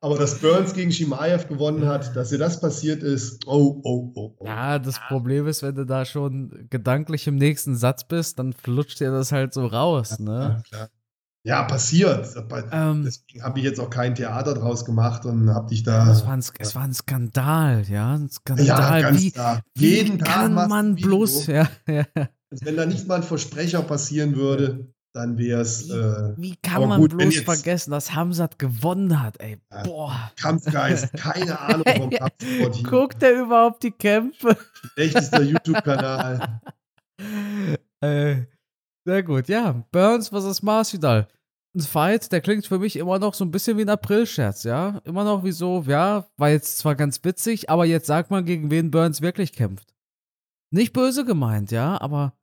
[0.00, 4.34] Aber dass Burns gegen Shimaev gewonnen hat, dass dir das passiert ist, oh, oh, oh,
[4.38, 4.46] oh.
[4.46, 9.00] Ja, das Problem ist, wenn du da schon gedanklich im nächsten Satz bist, dann flutscht
[9.00, 10.62] dir das halt so raus, ne?
[10.70, 10.88] Ja,
[11.44, 12.34] ja passiert.
[12.72, 16.10] Ähm, Deswegen habe ich jetzt auch kein Theater draus gemacht und habe dich da.
[16.10, 18.14] Es war, ein, es war ein Skandal, ja.
[18.14, 18.66] Ein Skandal.
[18.66, 19.62] Ja, ganz wie, klar.
[19.76, 22.06] Jeden wie Tag kann man bloß, ja, ja.
[22.50, 25.90] Wenn da nicht mal ein Versprecher passieren würde, dann wäre es.
[25.90, 29.58] Äh, wie kann man gut, bloß jetzt, vergessen, dass Hamzat gewonnen hat, ey?
[29.84, 30.32] Boah.
[30.40, 32.88] Kampfgeist, keine Ahnung vom Kampfsport hier.
[32.88, 34.56] Guckt er überhaupt die Kämpfe?
[34.94, 36.60] Schlechtester YouTube-Kanal.
[38.00, 38.36] äh,
[39.04, 39.84] sehr gut, ja.
[39.92, 40.62] Burns vs.
[40.62, 41.28] Masvidal.
[41.76, 45.00] Ein Fight, der klingt für mich immer noch so ein bisschen wie ein April-Scherz, ja?
[45.04, 48.70] Immer noch wie so, ja, war jetzt zwar ganz witzig, aber jetzt sag mal, gegen
[48.70, 49.92] wen Burns wirklich kämpft.
[50.70, 52.34] Nicht böse gemeint, ja, aber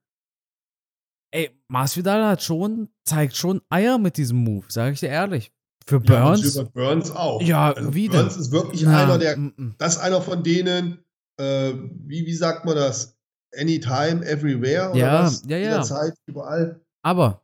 [1.31, 5.51] ey, Masvidal hat schon, zeigt schon Eier mit diesem Move, sage ich dir ehrlich.
[5.87, 6.41] Für Ja, Burns.
[6.41, 7.41] Gilbert Burns auch.
[7.41, 8.41] Ja, also wie Burns denn?
[8.41, 9.75] ist wirklich Na, einer, der, mm, mm.
[9.77, 11.03] das ist einer von denen,
[11.37, 13.17] äh, wie, wie sagt man das?
[13.55, 15.43] Anytime, everywhere oder Ja, was?
[15.45, 15.71] ja, ja.
[15.71, 16.79] Jederzeit, überall.
[17.03, 17.43] Aber,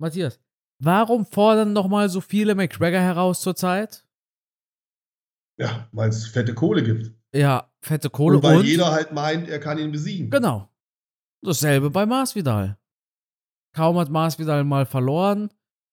[0.00, 0.38] Matthias,
[0.82, 4.06] warum fordern nochmal so viele McGregor heraus zurzeit?
[5.58, 7.12] Ja, weil es fette Kohle gibt.
[7.34, 10.30] Ja, fette Kohle Und weil und jeder halt meint, er kann ihn besiegen.
[10.30, 10.68] Genau.
[11.42, 12.78] Dasselbe bei Masvidal.
[13.74, 15.50] Kaum hat Masvidal mal verloren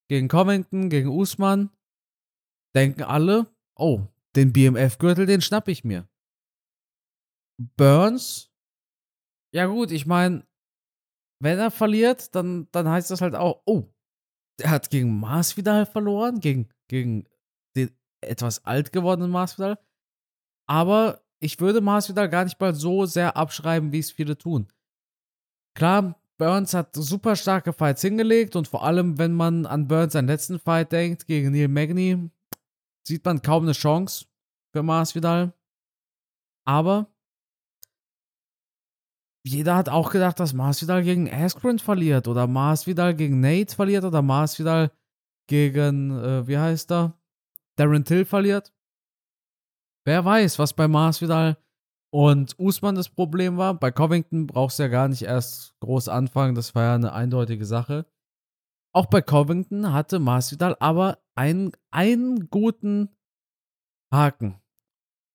[0.09, 1.69] gegen Covington, gegen Usman,
[2.75, 4.01] denken alle, oh,
[4.36, 6.07] den BMF-Gürtel, den schnapp ich mir.
[7.77, 8.51] Burns,
[9.54, 10.45] ja gut, ich meine,
[11.41, 13.93] wenn er verliert, dann, dann heißt das halt auch, oh,
[14.60, 17.28] der hat gegen Masvidal verloren, gegen, gegen
[17.76, 17.91] den
[18.22, 19.78] etwas alt gewordenen Masvidal.
[20.68, 24.72] Aber ich würde Masvidal gar nicht mal so sehr abschreiben, wie es viele tun.
[25.76, 30.28] Klar, Burns hat super starke Fights hingelegt und vor allem, wenn man an Burns seinen
[30.28, 32.30] letzten Fight denkt gegen Neil Magny,
[33.08, 34.26] sieht man kaum eine Chance
[34.72, 35.54] für Masvidal.
[36.66, 37.12] Aber
[39.45, 44.21] jeder hat auch gedacht, dass Masvidal gegen Askren verliert oder Masvidal gegen Nate verliert oder
[44.21, 44.91] Masvidal
[45.47, 47.19] gegen, äh, wie heißt er,
[47.75, 48.71] Darren Till verliert.
[50.05, 51.57] Wer weiß, was bei Masvidal
[52.13, 53.73] und Usman das Problem war.
[53.73, 57.65] Bei Covington brauchst du ja gar nicht erst groß anfangen, das war ja eine eindeutige
[57.65, 58.05] Sache.
[58.95, 63.09] Auch bei Covington hatte Masvidal aber einen, einen guten
[64.13, 64.61] Haken.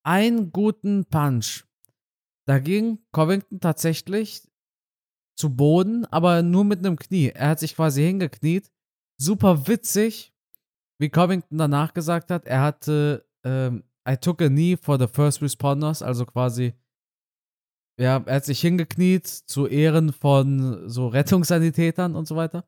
[0.04, 1.67] Einen guten Punch.
[2.48, 4.48] Da ging Covington tatsächlich
[5.36, 7.28] zu Boden, aber nur mit einem Knie.
[7.28, 8.72] Er hat sich quasi hingekniet.
[9.20, 10.32] Super witzig,
[10.98, 15.42] wie Covington danach gesagt hat, er hatte ähm, I took a knee for the first
[15.42, 16.72] responders, also quasi,
[18.00, 22.66] ja, er hat sich hingekniet zu Ehren von so Rettungssanitätern und so weiter.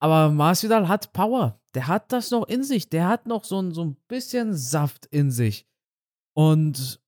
[0.00, 1.60] Aber Masvidal hat Power.
[1.74, 2.88] Der hat das noch in sich.
[2.88, 5.66] Der hat noch so ein, so ein bisschen Saft in sich.
[6.34, 7.00] Und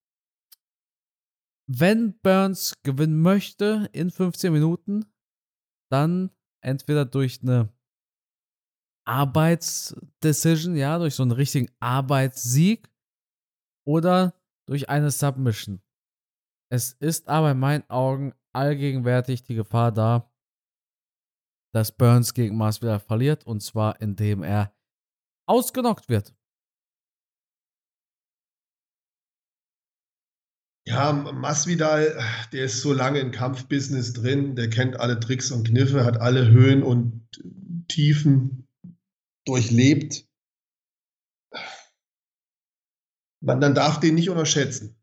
[1.69, 5.05] wenn Burns gewinnen möchte in 15 Minuten,
[5.91, 6.31] dann
[6.65, 7.73] entweder durch eine
[9.07, 12.91] Arbeitsdecision, ja, durch so einen richtigen Arbeitssieg
[13.87, 14.35] oder
[14.67, 15.83] durch eine Submission.
[16.71, 20.31] Es ist aber in meinen Augen allgegenwärtig die Gefahr da,
[21.75, 24.75] dass Burns gegen Masvidal verliert und zwar indem er
[25.47, 26.35] ausgenockt wird.
[30.89, 32.19] Ja, Masvidal,
[32.53, 36.49] der ist so lange im Kampfbusiness drin, der kennt alle Tricks und Kniffe, hat alle
[36.49, 37.29] Höhen und
[37.89, 38.67] Tiefen
[39.45, 40.27] durchlebt.
[43.45, 44.99] Man, man darf den nicht unterschätzen.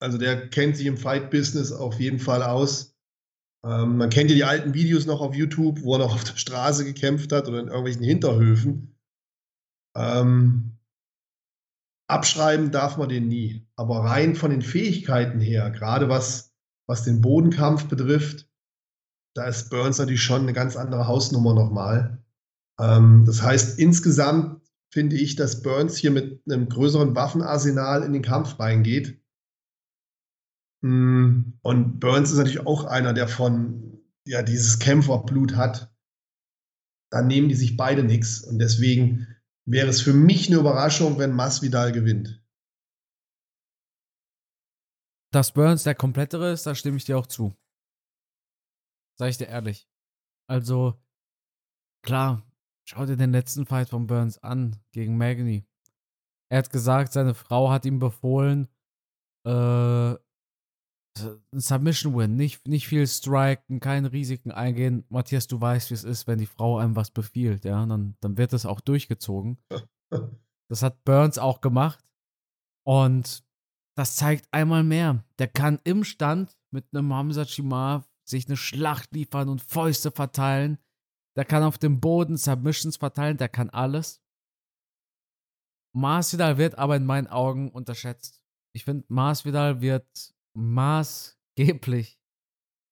[0.00, 2.96] Also der kennt sich im Fight-Business auf jeden Fall aus.
[3.64, 6.36] Ähm, man kennt ja die alten Videos noch auf YouTube, wo er noch auf der
[6.36, 8.98] Straße gekämpft hat oder in irgendwelchen Hinterhöfen.
[9.96, 10.77] Ähm,
[12.08, 13.66] abschreiben darf man den nie.
[13.76, 16.54] Aber rein von den Fähigkeiten her, gerade was,
[16.88, 18.48] was den Bodenkampf betrifft,
[19.34, 22.24] da ist Burns natürlich schon eine ganz andere Hausnummer nochmal.
[22.80, 28.22] Ähm, das heißt, insgesamt finde ich, dass Burns hier mit einem größeren Waffenarsenal in den
[28.22, 29.20] Kampf reingeht.
[30.82, 35.92] Mm, Und Burns ist natürlich auch einer, der von ja dieses Kämpferblut hat.
[37.10, 38.42] Da nehmen die sich beide nichts.
[38.42, 39.26] Und deswegen
[39.70, 42.42] wäre es für mich eine Überraschung, wenn Masvidal gewinnt.
[45.30, 47.54] Dass Burns der komplettere ist, da stimme ich dir auch zu.
[49.18, 49.86] Sag ich dir ehrlich.
[50.48, 50.98] Also,
[52.02, 52.50] klar,
[52.88, 55.66] schau dir den letzten Fight von Burns an gegen Magny.
[56.50, 58.68] Er hat gesagt, seine Frau hat ihm befohlen,
[59.44, 60.14] äh,
[61.52, 65.04] Submission Win, nicht, nicht viel striken, keine Risiken eingehen.
[65.08, 68.36] Matthias, du weißt, wie es ist, wenn die Frau einem was befiehlt, ja, dann, dann
[68.36, 69.58] wird es auch durchgezogen.
[70.70, 72.04] Das hat Burns auch gemacht.
[72.86, 73.42] Und
[73.96, 75.24] das zeigt einmal mehr.
[75.38, 80.78] Der kann im Stand mit einem Hamza Chimaev sich eine Schlacht liefern und Fäuste verteilen.
[81.36, 83.38] Der kann auf dem Boden Submissions verteilen.
[83.38, 84.22] Der kann alles.
[85.94, 88.42] Masvidal wird aber in meinen Augen unterschätzt.
[88.74, 92.20] Ich finde, Masvidal wird maßgeblich,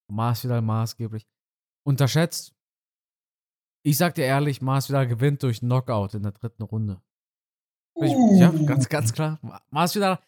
[0.08, 1.26] Masvidal maßgeblich
[1.84, 2.54] unterschätzt.
[3.84, 7.02] Ich sag dir ehrlich, Masvidal gewinnt durch Knockout in der dritten Runde.
[7.96, 9.40] Ich, ja, ganz, ganz klar.
[9.70, 10.20] Masvidal,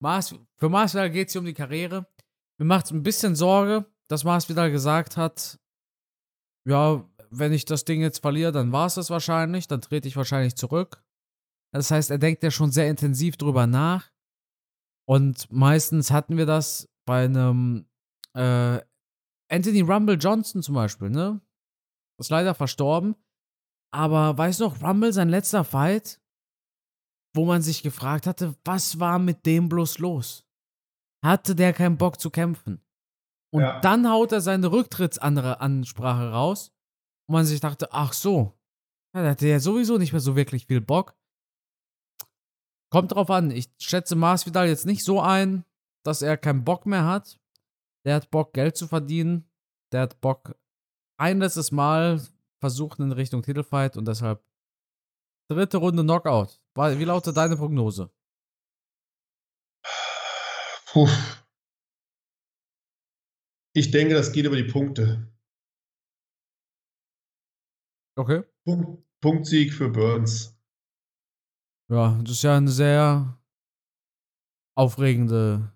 [0.00, 2.06] Mas, für Masvidal geht es hier um die Karriere.
[2.58, 5.58] Mir macht es ein bisschen Sorge, dass Masvidal gesagt hat,
[6.66, 10.16] ja, wenn ich das Ding jetzt verliere, dann war es das wahrscheinlich, dann trete ich
[10.16, 11.02] wahrscheinlich zurück.
[11.72, 14.10] Das heißt, er denkt ja schon sehr intensiv drüber nach.
[15.08, 17.86] Und meistens hatten wir das bei einem
[18.34, 18.80] äh,
[19.48, 21.40] Anthony Rumble Johnson zum Beispiel, ne?
[22.18, 23.14] Ist leider verstorben.
[23.92, 26.20] Aber weißt du noch, Rumble, sein letzter Fight,
[27.34, 30.44] wo man sich gefragt hatte, was war mit dem bloß los?
[31.24, 32.80] Hatte der keinen Bock zu kämpfen?
[33.52, 33.80] Und ja.
[33.80, 36.72] dann haut er seine Rücktrittsansprache raus
[37.28, 38.58] und man sich dachte, ach so,
[39.14, 41.16] ja, da hatte ja sowieso nicht mehr so wirklich viel Bock.
[42.96, 45.66] Kommt drauf an, ich schätze Masvidal jetzt nicht so ein,
[46.02, 47.38] dass er keinen Bock mehr hat.
[48.06, 49.50] Der hat Bock, Geld zu verdienen.
[49.92, 50.56] Der hat Bock,
[51.20, 52.26] ein letztes Mal
[52.58, 54.42] versuchen in Richtung Titelfight und deshalb
[55.50, 56.58] dritte Runde Knockout.
[56.74, 58.10] Wie lautet deine Prognose?
[60.86, 61.10] Puh.
[63.74, 65.30] Ich denke, das geht über die Punkte.
[68.16, 68.42] Okay.
[68.64, 70.55] Punkt, Punktsieg für Burns.
[71.88, 73.38] Ja, das ist ja eine sehr
[74.76, 75.72] aufregende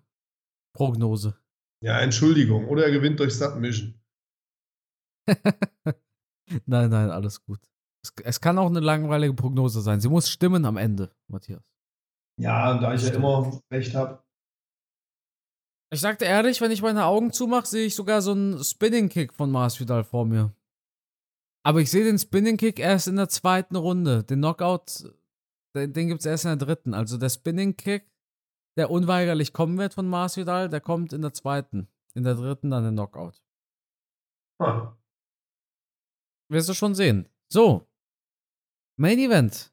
[0.75, 1.37] Prognose.
[1.83, 2.67] Ja, Entschuldigung.
[2.67, 3.99] Oder er gewinnt durch Submission.
[6.65, 7.59] nein, nein, alles gut.
[8.03, 10.01] Es, es, kann auch eine langweilige Prognose sein.
[10.01, 11.63] Sie muss stimmen am Ende, Matthias.
[12.39, 14.23] Ja, da ich ja immer recht habe.
[15.93, 19.51] Ich sagte ehrlich, wenn ich meine Augen zumache, sehe ich sogar so einen Spinning-Kick von
[19.51, 20.53] Masvidal vor mir.
[21.63, 24.23] Aber ich sehe den Spinning-Kick erst in der zweiten Runde.
[24.23, 25.13] Den Knockout,
[25.75, 26.93] den, den gibt es erst in der dritten.
[26.93, 28.09] Also der Spinning-Kick,
[28.77, 31.87] der unweigerlich kommen wird von Masvidal, der kommt in der zweiten.
[32.13, 33.41] In der dritten dann der Knockout.
[34.61, 34.91] Hm.
[36.49, 37.29] Wirst du schon sehen.
[37.49, 37.87] So.
[38.97, 39.71] Main Event.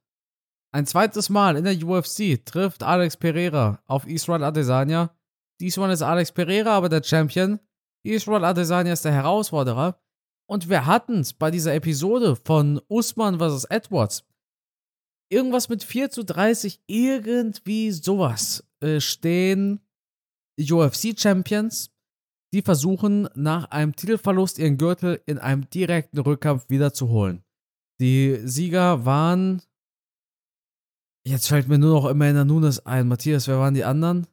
[0.73, 5.17] Ein zweites Mal in der UFC trifft Alex Pereira auf Israel Adesanya.
[5.61, 7.59] Diesmal ist Alex Pereira aber der Champion.
[8.05, 10.01] Israel Adesanya ist der Herausforderer.
[10.47, 13.65] Und wir hatten es bei dieser Episode von Usman vs.
[13.65, 14.28] Edwards.
[15.31, 19.81] Irgendwas mit 4 zu 30, irgendwie sowas, äh, stehen
[20.59, 21.91] UFC-Champions
[22.53, 27.43] die versuchen, nach einem Titelverlust ihren Gürtel in einem direkten Rückkampf wiederzuholen.
[28.01, 29.63] Die Sieger waren.
[31.27, 33.09] Jetzt fällt mir nur noch Amanda Nunes ein.
[33.09, 34.27] Matthias, wer waren die anderen?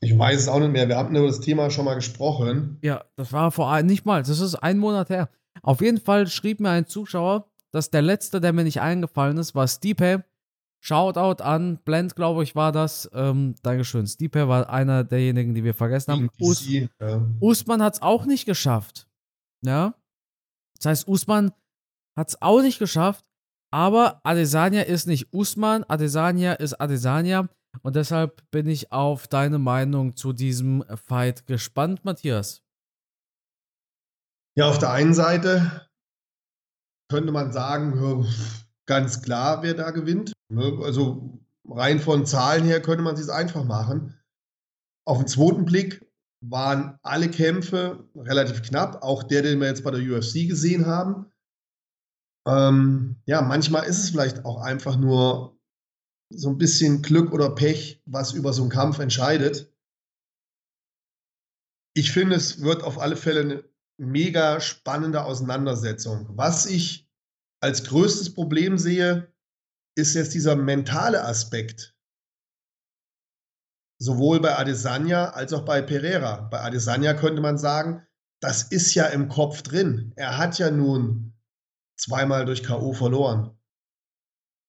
[0.00, 0.88] Ich weiß es auch nicht mehr.
[0.88, 2.78] Wir haben über das Thema schon mal gesprochen.
[2.82, 5.28] Ja, das war vor ein, nicht mal, das ist ein Monat her.
[5.62, 9.54] Auf jeden Fall schrieb mir ein Zuschauer, dass der letzte, der mir nicht eingefallen ist,
[9.54, 10.24] war Stipe.
[10.82, 13.10] Shoutout an Blend, glaube ich, war das.
[13.12, 14.06] Ähm, Dankeschön.
[14.06, 16.30] Stipe war einer derjenigen, die wir vergessen haben.
[16.40, 16.88] Us ja.
[17.40, 19.06] Usman hat es auch nicht geschafft.
[19.62, 19.94] Ja.
[20.76, 21.52] Das heißt, Usman
[22.16, 23.24] hat es auch nicht geschafft.
[23.70, 25.84] Aber Adesanya ist nicht Usman.
[25.84, 27.48] Adesanya ist Adesanya.
[27.82, 32.62] Und deshalb bin ich auf deine Meinung zu diesem Fight gespannt, Matthias.
[34.56, 35.88] Ja, auf der einen Seite
[37.10, 38.26] könnte man sagen,
[38.86, 40.32] ganz klar, wer da gewinnt.
[40.48, 40.80] Ne?
[40.82, 41.38] Also
[41.68, 44.18] rein von Zahlen her könnte man es einfach machen.
[45.04, 46.06] Auf den zweiten Blick
[46.40, 51.26] waren alle Kämpfe relativ knapp, auch der, den wir jetzt bei der UFC gesehen haben.
[52.48, 55.58] Ähm, ja, manchmal ist es vielleicht auch einfach nur
[56.32, 59.70] so ein bisschen Glück oder Pech, was über so einen Kampf entscheidet.
[61.94, 63.64] Ich finde, es wird auf alle Fälle eine
[64.00, 66.26] mega spannende Auseinandersetzung.
[66.36, 67.08] Was ich
[67.60, 69.32] als größtes Problem sehe,
[69.94, 71.94] ist jetzt dieser mentale Aspekt.
[73.98, 76.48] Sowohl bei Adesanya als auch bei Pereira.
[76.50, 78.06] Bei Adesanya könnte man sagen,
[78.40, 80.14] das ist ja im Kopf drin.
[80.16, 81.34] Er hat ja nun
[81.98, 82.94] zweimal durch K.O.
[82.94, 83.58] verloren.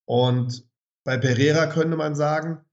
[0.05, 0.69] Und
[1.05, 2.65] bei Pereira könnte man sagen,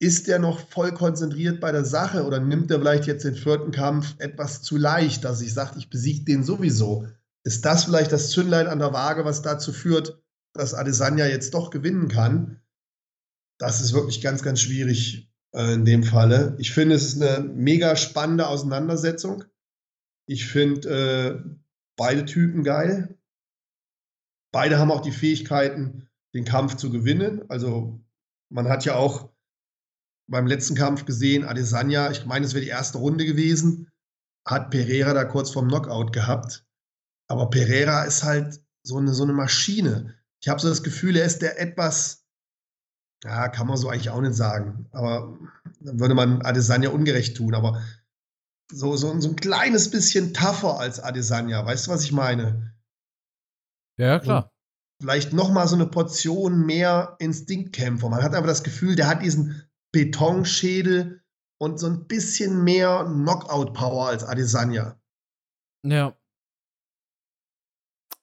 [0.00, 3.72] ist er noch voll konzentriert bei der Sache oder nimmt er vielleicht jetzt den vierten
[3.72, 7.06] Kampf etwas zu leicht, dass ich sage, ich besiege den sowieso?
[7.44, 10.22] Ist das vielleicht das Zündlein an der Waage, was dazu führt,
[10.52, 12.60] dass Adesanya jetzt doch gewinnen kann,
[13.58, 16.54] das ist wirklich ganz, ganz schwierig äh, in dem Falle.
[16.58, 19.44] Ich finde, es ist eine mega spannende Auseinandersetzung.
[20.26, 21.50] Ich finde äh,
[21.96, 23.18] beide Typen geil.
[24.52, 27.42] Beide haben auch die Fähigkeiten, den Kampf zu gewinnen.
[27.48, 28.00] Also
[28.48, 29.30] man hat ja auch
[30.28, 33.90] beim letzten Kampf gesehen, Adesanya, ich meine, es wäre die erste Runde gewesen,
[34.46, 36.66] hat Pereira da kurz vorm Knockout gehabt.
[37.28, 40.14] Aber Pereira ist halt so eine, so eine Maschine.
[40.40, 42.24] Ich habe so das Gefühl, er ist der etwas,
[43.24, 45.38] ja, kann man so eigentlich auch nicht sagen, aber
[45.80, 47.82] dann würde man Adesanya ungerecht tun, aber
[48.70, 52.74] so, so, so ein kleines bisschen tougher als Adesanya, weißt du, was ich meine?
[53.98, 54.44] Ja, klar.
[54.44, 54.50] Und
[55.02, 58.08] vielleicht noch mal so eine Portion mehr Instinktkämpfer.
[58.08, 61.22] Man hat aber das Gefühl, der hat diesen Betonschädel
[61.58, 65.00] und so ein bisschen mehr Knockout-Power als Adesanya.
[65.84, 66.16] Ja.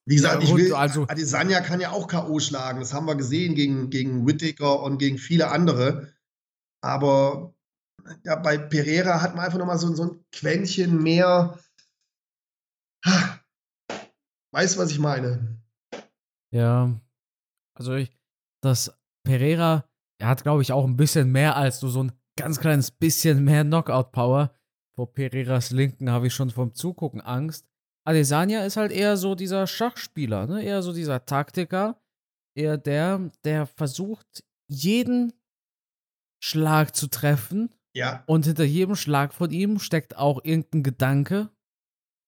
[0.07, 2.39] Wie gesagt, ja, ich will, also, Adesanya kann ja auch K.O.
[2.39, 2.79] schlagen.
[2.79, 6.13] Das haben wir gesehen gegen, gegen Whittaker und gegen viele andere.
[6.81, 7.55] Aber
[8.23, 11.57] ja, bei Pereira hat man einfach nochmal so, so ein Quäntchen mehr
[14.51, 15.61] Weißt du, was ich meine?
[16.51, 16.99] Ja.
[17.73, 18.15] Also ich,
[18.61, 19.83] das Pereira,
[20.19, 23.43] er hat, glaube ich, auch ein bisschen mehr als so, so ein ganz kleines bisschen
[23.43, 24.53] mehr Knockout-Power.
[24.95, 27.67] Vor Pereiras Linken habe ich schon vom Zugucken Angst.
[28.05, 30.63] Adesanya ist halt eher so dieser Schachspieler, ne?
[30.63, 31.99] Eher so dieser Taktiker.
[32.55, 35.33] Eher der, der versucht, jeden
[36.41, 37.73] Schlag zu treffen.
[37.93, 38.23] Ja.
[38.27, 41.49] Und hinter jedem Schlag von ihm steckt auch irgendein Gedanke.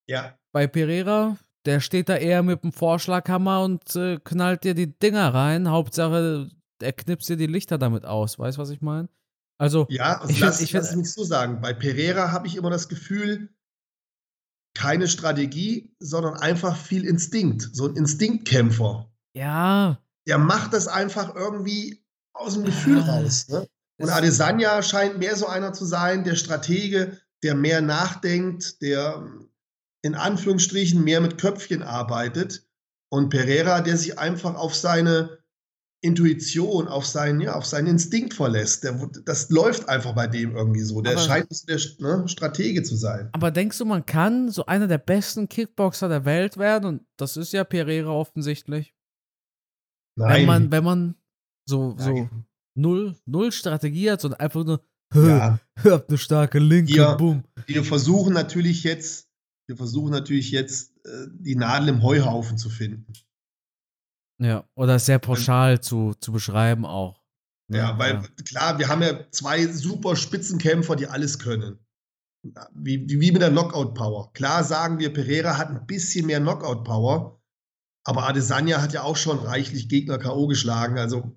[0.09, 0.37] Ja.
[0.51, 5.33] Bei Pereira, der steht da eher mit dem Vorschlaghammer und äh, knallt dir die Dinger
[5.33, 5.69] rein.
[5.69, 6.49] Hauptsache,
[6.81, 8.39] er knipst dir die Lichter damit aus.
[8.39, 9.09] Weißt du, was ich meine?
[9.57, 11.61] Also, ja, also ich lass, ich lass find, mich so sagen.
[11.61, 13.49] Bei Pereira habe ich immer das Gefühl,
[14.75, 17.69] keine Strategie, sondern einfach viel Instinkt.
[17.73, 19.11] So ein Instinktkämpfer.
[19.33, 19.99] Ja.
[20.27, 23.05] Der macht das einfach irgendwie aus dem Gefühl ja.
[23.05, 23.47] raus.
[23.47, 23.67] Ne?
[23.99, 29.27] Und Adesanya scheint mehr so einer zu sein, der Stratege, der mehr nachdenkt, der
[30.03, 32.67] in Anführungsstrichen mehr mit Köpfchen arbeitet.
[33.09, 35.39] Und Pereira, der sich einfach auf seine
[36.01, 38.83] Intuition, auf seinen, ja, auf seinen Instinkt verlässt.
[38.83, 41.01] Der, das läuft einfach bei dem irgendwie so.
[41.01, 43.29] Der aber, scheint der ne, Stratege zu sein.
[43.31, 46.85] Aber denkst du, man kann so einer der besten Kickboxer der Welt werden?
[46.85, 48.93] Und das ist ja Pereira offensichtlich.
[50.15, 50.41] Nein.
[50.41, 51.15] Wenn man, wenn man
[51.67, 52.29] so, so
[52.75, 54.83] null, null Strategie hat, sondern einfach nur,
[55.15, 55.59] ja.
[55.77, 57.43] hört eine starke Linke, wir, boom.
[57.65, 59.29] Wir versuchen natürlich jetzt,
[59.67, 63.11] wir versuchen natürlich jetzt, äh, die Nadel im Heuhaufen zu finden.
[64.39, 67.21] Ja, oder sehr pauschal zu, zu beschreiben auch.
[67.69, 68.23] Ja, ja weil ja.
[68.45, 71.79] klar, wir haben ja zwei super Spitzenkämpfer, die alles können.
[72.73, 74.31] Wie, wie mit der Knockout-Power.
[74.33, 77.41] Klar sagen wir, Pereira hat ein bisschen mehr Knockout-Power,
[78.05, 80.47] aber Adesanya hat ja auch schon reichlich Gegner K.O.
[80.47, 80.97] geschlagen.
[80.97, 81.35] Also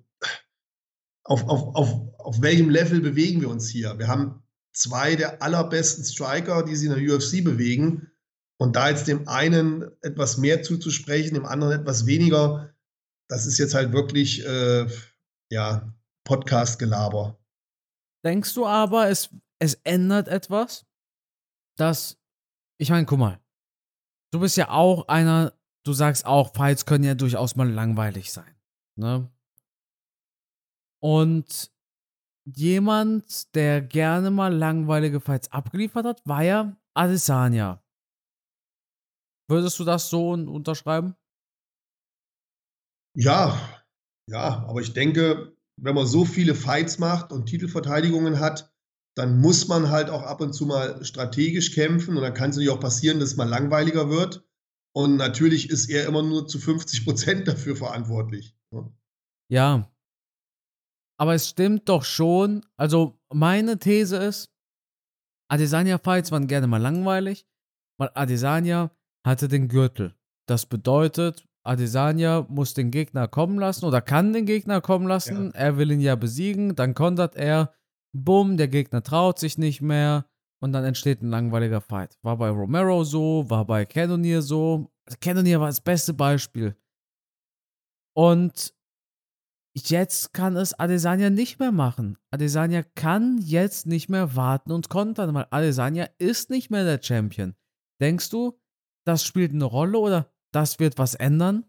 [1.23, 3.97] auf, auf, auf, auf welchem Level bewegen wir uns hier?
[3.97, 4.43] Wir haben
[4.73, 8.11] zwei der allerbesten Striker, die sich in der UFC bewegen.
[8.57, 12.70] Und da jetzt dem einen etwas mehr zuzusprechen, dem anderen etwas weniger,
[13.31, 14.87] das ist jetzt halt wirklich, äh,
[15.49, 15.89] ja,
[16.25, 17.39] Podcast-Gelaber.
[18.25, 20.85] Denkst du aber, es, es ändert etwas?
[21.77, 22.19] Dass,
[22.77, 23.39] ich meine, guck mal,
[24.33, 25.53] du bist ja auch einer,
[25.85, 28.53] du sagst auch, Fights können ja durchaus mal langweilig sein.
[28.99, 29.31] Ne?
[31.01, 31.71] Und
[32.43, 37.81] jemand, der gerne mal langweilige Fights abgeliefert hat, war ja Adesanya.
[39.49, 41.15] Würdest du das so unterschreiben?
[43.15, 43.59] Ja,
[44.27, 48.71] ja, aber ich denke, wenn man so viele Fights macht und Titelverteidigungen hat,
[49.15, 52.55] dann muss man halt auch ab und zu mal strategisch kämpfen und dann kann es
[52.55, 54.45] natürlich auch passieren, dass es mal langweiliger wird.
[54.93, 58.55] Und natürlich ist er immer nur zu 50 Prozent dafür verantwortlich.
[58.71, 58.91] Ne?
[59.49, 59.91] Ja.
[61.19, 62.65] Aber es stimmt doch schon.
[62.77, 64.51] Also, meine These ist,
[65.49, 67.45] Adesanya-Fights waren gerne mal langweilig,
[67.97, 68.95] weil Adesanya
[69.25, 70.15] hatte den Gürtel.
[70.47, 75.51] Das bedeutet, Adesanya muss den Gegner kommen lassen oder kann den Gegner kommen lassen.
[75.53, 75.59] Ja.
[75.59, 76.75] Er will ihn ja besiegen.
[76.75, 77.73] Dann kontert er.
[78.13, 80.25] Bumm, der Gegner traut sich nicht mehr.
[80.59, 82.17] Und dann entsteht ein langweiliger Fight.
[82.21, 84.91] War bei Romero so, war bei Cannonier so.
[85.19, 86.75] Cannonier war das beste Beispiel.
[88.15, 88.75] Und
[89.75, 92.17] jetzt kann es Adesanya nicht mehr machen.
[92.29, 97.55] Adesanya kann jetzt nicht mehr warten und kontern, weil Adesanya ist nicht mehr der Champion.
[97.99, 98.59] Denkst du,
[99.05, 101.65] das spielt eine Rolle oder das wird was ändern?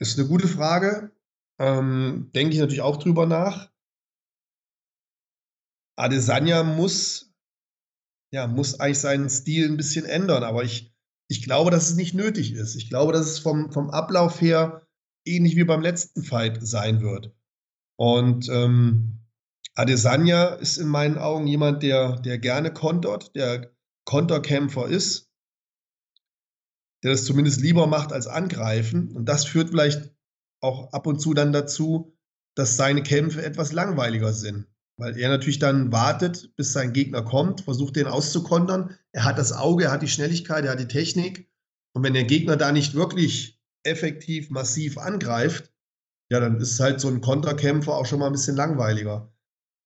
[0.00, 1.12] Ist eine gute Frage.
[1.60, 3.70] Ähm, denke ich natürlich auch drüber nach.
[5.96, 7.32] Adesanya muss,
[8.32, 10.92] ja, muss eigentlich seinen Stil ein bisschen ändern, aber ich,
[11.28, 12.74] ich glaube, dass es nicht nötig ist.
[12.74, 14.86] Ich glaube, dass es vom, vom Ablauf her
[15.24, 17.32] ähnlich wie beim letzten Fight sein wird.
[17.96, 19.20] Und ähm,
[19.74, 23.72] Adesanya ist in meinen Augen jemand, der, der gerne kontert, der
[24.04, 25.30] Konterkämpfer ist,
[27.02, 29.12] der das zumindest lieber macht als angreifen.
[29.12, 30.14] Und das führt vielleicht
[30.60, 32.16] auch ab und zu dann dazu,
[32.54, 34.66] dass seine Kämpfe etwas langweiliger sind.
[34.98, 38.96] Weil er natürlich dann wartet, bis sein Gegner kommt, versucht den auszukontern.
[39.12, 41.50] Er hat das Auge, er hat die Schnelligkeit, er hat die Technik.
[41.94, 45.72] Und wenn der Gegner da nicht wirklich effektiv, massiv angreift,
[46.30, 49.34] ja, dann ist halt so ein Konterkämpfer auch schon mal ein bisschen langweiliger.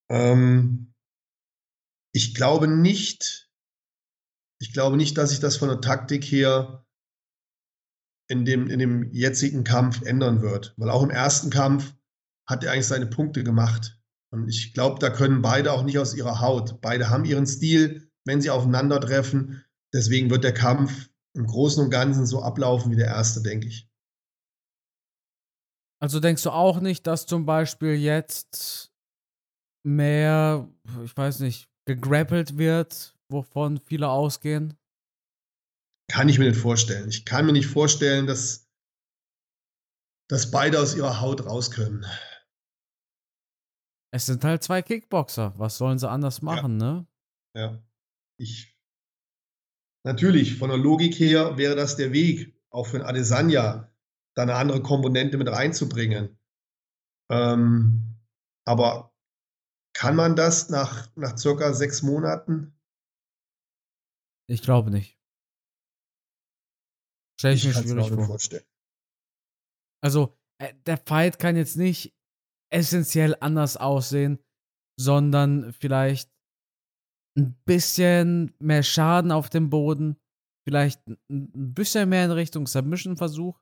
[0.09, 0.93] Ähm,
[2.13, 3.46] ich glaube nicht,
[4.59, 6.85] ich glaube nicht, dass sich das von der Taktik her
[8.29, 10.73] in dem, in dem jetzigen Kampf ändern wird.
[10.77, 11.95] Weil auch im ersten Kampf
[12.47, 13.99] hat er eigentlich seine Punkte gemacht.
[14.31, 16.81] Und ich glaube, da können beide auch nicht aus ihrer Haut.
[16.81, 19.63] Beide haben ihren Stil, wenn sie aufeinandertreffen.
[19.93, 23.89] Deswegen wird der Kampf im Großen und Ganzen so ablaufen wie der erste, denke ich.
[25.99, 28.91] Also denkst du auch nicht, dass zum Beispiel jetzt
[29.83, 30.67] mehr,
[31.03, 34.77] ich weiß nicht, gegrappelt wird, wovon viele ausgehen?
[36.07, 37.09] kann ich mir nicht vorstellen.
[37.09, 38.69] Ich kann mir nicht vorstellen, dass,
[40.29, 42.05] dass beide aus ihrer Haut raus können.
[44.11, 45.53] Es sind halt zwei Kickboxer.
[45.57, 46.93] Was sollen sie anders machen, ja.
[46.93, 47.07] ne?
[47.55, 47.83] Ja.
[48.39, 48.75] Ich.
[50.05, 53.91] Natürlich, von der Logik her wäre das der Weg, auch für ein Adesanya,
[54.35, 56.39] da eine andere Komponente mit reinzubringen.
[57.29, 58.15] Ähm,
[58.65, 59.13] aber
[59.93, 62.76] kann man das nach, nach circa sechs Monaten?
[64.49, 65.17] Ich glaube nicht.
[67.39, 68.25] Stell ich, ich mir schwierig vor.
[68.25, 68.65] Vorstellen.
[70.03, 72.15] Also, äh, der Fight kann jetzt nicht
[72.71, 74.39] essentiell anders aussehen,
[74.99, 76.31] sondern vielleicht
[77.37, 80.17] ein bisschen mehr Schaden auf dem Boden,
[80.67, 83.61] vielleicht ein bisschen mehr in Richtung Submission-Versuch.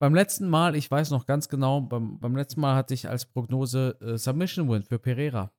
[0.00, 3.26] Beim letzten Mal, ich weiß noch ganz genau, beim, beim letzten Mal hatte ich als
[3.26, 5.52] Prognose äh, Submission-Win für Pereira.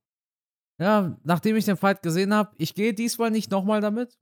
[0.81, 4.17] Ja, nachdem ich den Fight gesehen habe, ich gehe diesmal nicht nochmal damit.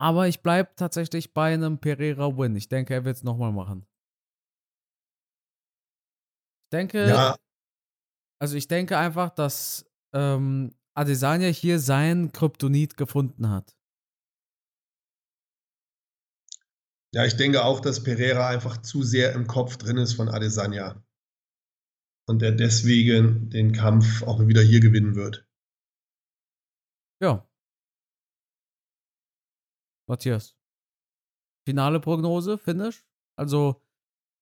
[0.00, 2.56] Aber ich bleibe tatsächlich bei einem Pereira-Win.
[2.56, 3.86] Ich denke, er wird es nochmal machen
[6.72, 7.36] denke, ja.
[8.40, 13.74] also ich denke einfach, dass ähm, Adesanya hier sein Kryptonit gefunden hat.
[17.14, 21.02] Ja, ich denke auch, dass Pereira einfach zu sehr im Kopf drin ist von Adesanya.
[22.28, 25.46] Und er deswegen den Kampf auch wieder hier gewinnen wird.
[27.20, 27.48] Ja.
[30.08, 30.56] Matthias.
[31.66, 33.04] Finale Prognose, Finish?
[33.36, 33.82] Also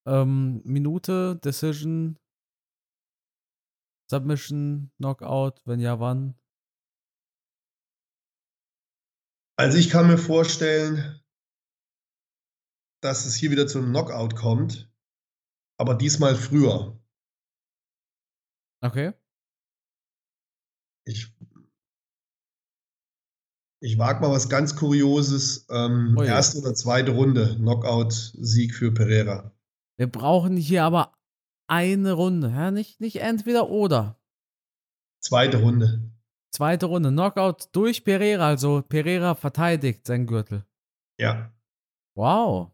[0.07, 2.19] ähm, Minute, Decision,
[4.11, 6.35] Submission, Knockout, wenn ja, wann?
[9.57, 11.21] Also ich kann mir vorstellen,
[13.03, 14.91] dass es hier wieder zum Knockout kommt,
[15.79, 17.00] aber diesmal früher.
[18.83, 19.13] Okay.
[21.07, 21.33] Ich,
[23.83, 25.67] ich wage mal was ganz Kurioses.
[25.71, 26.35] Ähm, oh ja.
[26.35, 29.53] Erste oder zweite Runde, Knockout-Sieg für Pereira.
[29.99, 31.13] Wir brauchen hier aber
[31.67, 32.71] eine Runde, ja?
[32.71, 34.19] Nicht, nicht entweder oder.
[35.23, 36.11] Zweite Runde.
[36.53, 37.11] Zweite Runde.
[37.11, 40.65] Knockout durch Pereira, also Pereira verteidigt seinen Gürtel.
[41.19, 41.55] Ja.
[42.17, 42.73] Wow.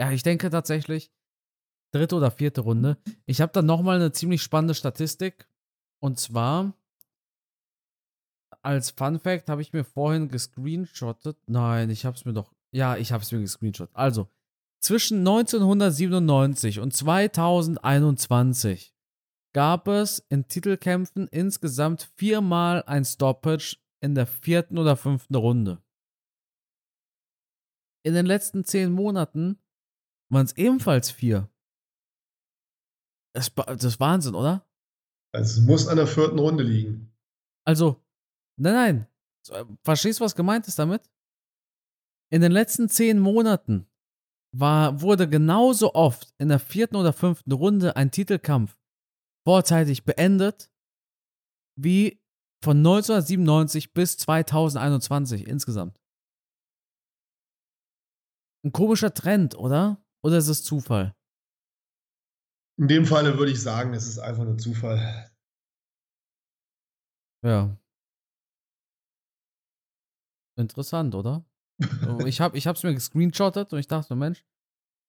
[0.00, 1.12] Ja, ich denke tatsächlich,
[1.92, 2.96] dritte oder vierte Runde.
[3.26, 5.46] Ich habe dann nochmal eine ziemlich spannende Statistik.
[6.00, 6.72] Und zwar,
[8.62, 11.38] als Fun Fact habe ich mir vorhin gescreenshottet.
[11.46, 12.52] Nein, ich habe es mir doch.
[12.72, 13.94] Ja, ich habe es mir gescreenshottet.
[13.94, 14.28] Also,
[14.80, 18.92] zwischen 1997 und 2021
[19.52, 25.82] gab es in Titelkämpfen insgesamt viermal ein Stoppage in der vierten oder fünften Runde.
[28.02, 29.58] In den letzten zehn Monaten
[30.28, 31.48] waren es ebenfalls vier.
[33.34, 34.66] Das, das ist Wahnsinn, oder?
[35.34, 37.14] Also es muss an der vierten Runde liegen.
[37.66, 38.04] Also,
[38.56, 39.66] nein, nein.
[39.82, 41.10] Verstehst du, was gemeint ist damit?
[42.30, 43.86] In den letzten zehn Monaten
[44.54, 48.78] war, wurde genauso oft in der vierten oder fünften Runde ein Titelkampf
[49.44, 50.70] vorzeitig beendet,
[51.76, 52.22] wie
[52.62, 56.00] von 1997 bis 2021 insgesamt.
[58.64, 60.04] Ein komischer Trend, oder?
[60.22, 61.16] Oder ist es Zufall?
[62.78, 65.30] In dem Falle würde ich sagen, es ist einfach nur Zufall.
[67.44, 67.76] Ja.
[70.56, 71.44] Interessant, oder?
[72.26, 74.44] ich habe es mir gescreenshottet und ich dachte, Mensch,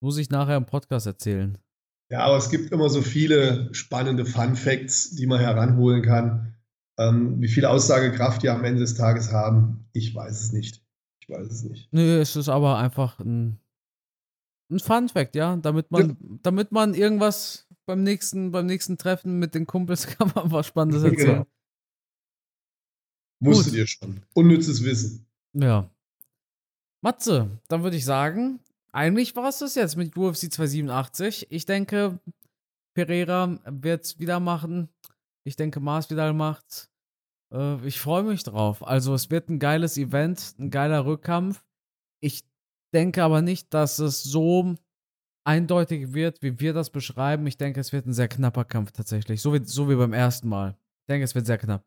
[0.02, 1.58] muss ich nachher im Podcast erzählen.
[2.10, 6.56] Ja, aber es gibt immer so viele spannende Fun Facts, die man heranholen kann.
[6.98, 10.84] Ähm, wie viel Aussagekraft die am Ende des Tages haben, ich weiß es nicht.
[11.22, 11.92] Ich weiß es nicht.
[11.92, 13.60] Nö, es ist aber einfach ein,
[14.74, 15.56] ein Fun Fact, ja.
[15.58, 16.16] Damit man, ja.
[16.42, 21.04] damit man irgendwas beim nächsten, beim nächsten Treffen mit den Kumpels kann man was Spannendes
[21.04, 21.46] erzählen.
[23.40, 23.56] Genau.
[23.56, 24.24] Wusstet ihr schon.
[24.34, 25.26] Unnützes Wissen.
[25.54, 25.90] Ja.
[27.02, 28.60] Matze, dann würde ich sagen,
[28.94, 31.48] eigentlich war es das jetzt mit UFC 287.
[31.50, 32.20] Ich denke,
[32.94, 34.88] Pereira wird es wieder machen.
[35.44, 36.90] Ich denke, Masvidal macht's.
[37.52, 38.86] Äh, ich freue mich drauf.
[38.86, 41.66] Also, es wird ein geiles Event, ein geiler Rückkampf.
[42.22, 42.44] Ich
[42.94, 44.76] denke aber nicht, dass es so
[45.46, 47.48] eindeutig wird, wie wir das beschreiben.
[47.48, 49.42] Ich denke, es wird ein sehr knapper Kampf tatsächlich.
[49.42, 50.78] So wie, so wie beim ersten Mal.
[51.02, 51.86] Ich denke, es wird sehr knapp.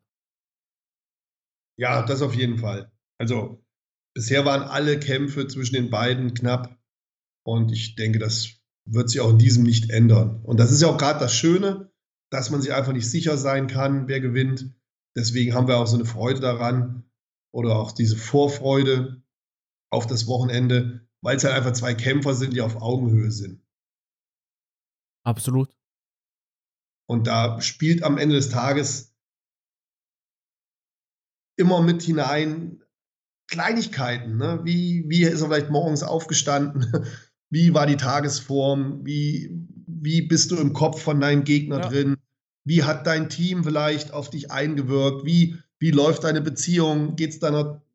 [1.79, 2.91] Ja, das auf jeden Fall.
[3.19, 3.63] Also,
[4.17, 6.75] Bisher waren alle Kämpfe zwischen den beiden knapp.
[7.45, 8.49] Und ich denke, das
[8.85, 10.41] wird sich auch in diesem nicht ändern.
[10.43, 11.91] Und das ist ja auch gerade das Schöne,
[12.31, 14.73] dass man sich einfach nicht sicher sein kann, wer gewinnt.
[15.15, 17.03] Deswegen haben wir auch so eine Freude daran
[17.53, 19.21] oder auch diese Vorfreude
[19.89, 23.61] auf das Wochenende, weil es halt einfach zwei Kämpfer sind, die auf Augenhöhe sind.
[25.23, 25.69] Absolut.
[27.09, 29.13] Und da spielt am Ende des Tages
[31.57, 32.83] immer mit hinein,
[33.47, 34.59] Kleinigkeiten, ne?
[34.63, 36.85] wie, wie ist er vielleicht morgens aufgestanden,
[37.49, 39.49] wie war die Tagesform, wie,
[39.87, 41.87] wie bist du im Kopf von deinem Gegner ja.
[41.87, 42.17] drin,
[42.65, 47.39] wie hat dein Team vielleicht auf dich eingewirkt, wie, wie läuft deine Beziehung, geht es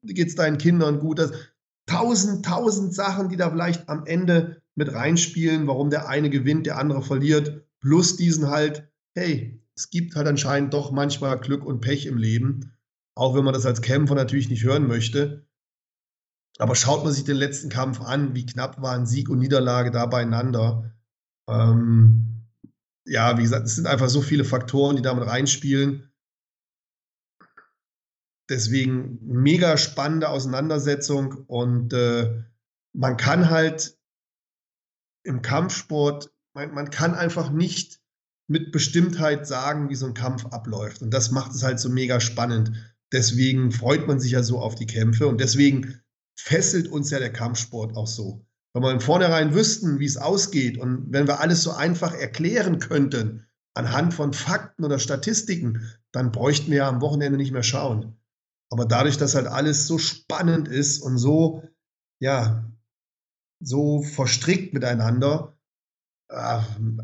[0.02, 1.32] geht's deinen Kindern gut, das,
[1.92, 6.78] tausend, tausend Sachen, die da vielleicht am Ende mit reinspielen, warum der eine gewinnt, der
[6.78, 12.06] andere verliert, plus diesen halt, hey, es gibt halt anscheinend doch manchmal Glück und Pech
[12.06, 12.72] im Leben,
[13.14, 15.46] auch wenn man das als Kämpfer natürlich nicht hören möchte.
[16.58, 20.06] Aber schaut man sich den letzten Kampf an, wie knapp waren Sieg und Niederlage da
[20.06, 20.94] beieinander.
[21.48, 22.46] Ähm,
[23.06, 26.11] ja, wie gesagt, es sind einfach so viele Faktoren, die damit reinspielen.
[28.52, 32.44] Deswegen mega spannende Auseinandersetzung und äh,
[32.92, 33.96] man kann halt
[35.24, 38.02] im Kampfsport, man, man kann einfach nicht
[38.48, 41.00] mit Bestimmtheit sagen, wie so ein Kampf abläuft.
[41.00, 42.72] Und das macht es halt so mega spannend.
[43.10, 46.02] Deswegen freut man sich ja so auf die Kämpfe und deswegen
[46.38, 48.44] fesselt uns ja der Kampfsport auch so.
[48.74, 52.80] Wenn wir im Vornherein wüssten, wie es ausgeht und wenn wir alles so einfach erklären
[52.80, 58.18] könnten, anhand von Fakten oder Statistiken, dann bräuchten wir ja am Wochenende nicht mehr schauen.
[58.72, 61.62] Aber dadurch, dass halt alles so spannend ist und so,
[62.20, 62.72] ja,
[63.60, 65.58] so verstrickt miteinander,
[66.30, 66.60] äh,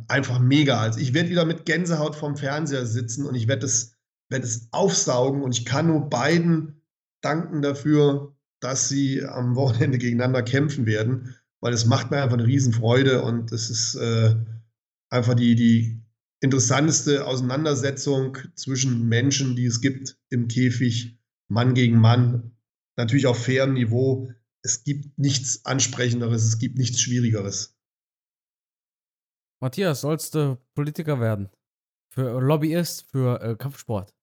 [0.09, 0.81] einfach mega.
[0.81, 3.93] Also ich werde wieder mit Gänsehaut vorm Fernseher sitzen und ich werde es,
[4.31, 6.81] werd aufsaugen und ich kann nur beiden
[7.21, 12.47] danken dafür, dass sie am Wochenende gegeneinander kämpfen werden, weil es macht mir einfach eine
[12.47, 14.37] Riesenfreude und es ist äh,
[15.11, 16.03] einfach die, die
[16.41, 21.18] interessanteste Auseinandersetzung zwischen Menschen, die es gibt im Käfig
[21.49, 22.57] Mann gegen Mann,
[22.97, 24.31] natürlich auf fairem Niveau.
[24.63, 27.77] Es gibt nichts Ansprechenderes, es gibt nichts Schwierigeres.
[29.61, 31.51] Matthias, sollst du Politiker werden?
[32.11, 34.15] Für Lobbyist, für äh, Kampfsport?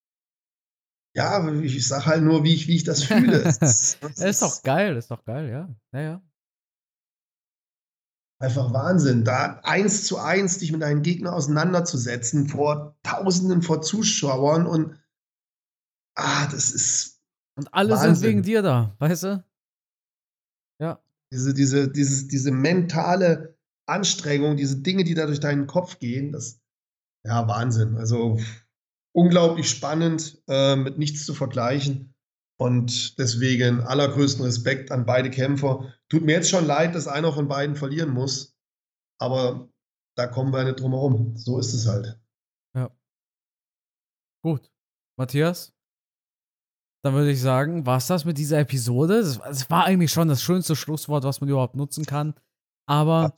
[1.16, 3.44] Ja, ich sag halt nur, wie ich, wie ich das fühle.
[3.60, 5.76] das, das ist, ist doch geil, ist doch geil, ja.
[5.92, 6.22] Naja.
[8.38, 14.68] Einfach Wahnsinn, da eins zu eins dich mit deinen Gegner auseinanderzusetzen vor Tausenden vor Zuschauern
[14.68, 15.00] und
[16.16, 17.15] ah, das ist
[17.56, 18.16] und alle Wahnsinn.
[18.16, 19.44] sind wegen dir da, weißt du?
[20.80, 21.02] Ja.
[21.32, 26.62] Diese, diese, dieses, diese mentale Anstrengung, diese Dinge, die da durch deinen Kopf gehen, das,
[27.26, 27.98] ja, Wahnsinn.
[27.98, 28.40] Also
[29.14, 32.14] unglaublich spannend, äh, mit nichts zu vergleichen.
[32.58, 35.94] Und deswegen allergrößten Respekt an beide Kämpfer.
[36.08, 38.56] Tut mir jetzt schon leid, dass einer von beiden verlieren muss.
[39.20, 39.70] Aber
[40.16, 41.36] da kommen wir nicht drum herum.
[41.36, 42.18] So ist es halt.
[42.74, 42.96] Ja.
[44.42, 44.72] Gut.
[45.18, 45.75] Matthias,
[47.06, 49.18] dann würde ich sagen, war es das mit dieser Episode.
[49.18, 52.34] Es war eigentlich schon das schönste Schlusswort, was man überhaupt nutzen kann.
[52.88, 53.32] Aber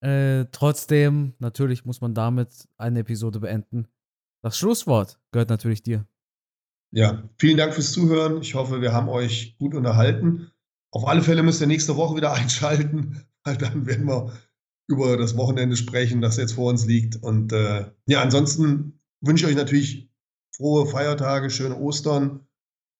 [0.00, 3.88] äh, trotzdem, natürlich muss man damit eine Episode beenden.
[4.40, 6.06] Das Schlusswort gehört natürlich dir.
[6.92, 8.40] Ja, vielen Dank fürs Zuhören.
[8.40, 10.52] Ich hoffe, wir haben euch gut unterhalten.
[10.92, 14.32] Auf alle Fälle müsst ihr nächste Woche wieder einschalten, weil dann werden wir
[14.86, 17.16] über das Wochenende sprechen, das jetzt vor uns liegt.
[17.20, 20.08] Und äh, ja, ansonsten wünsche ich euch natürlich
[20.54, 22.46] frohe Feiertage, schöne Ostern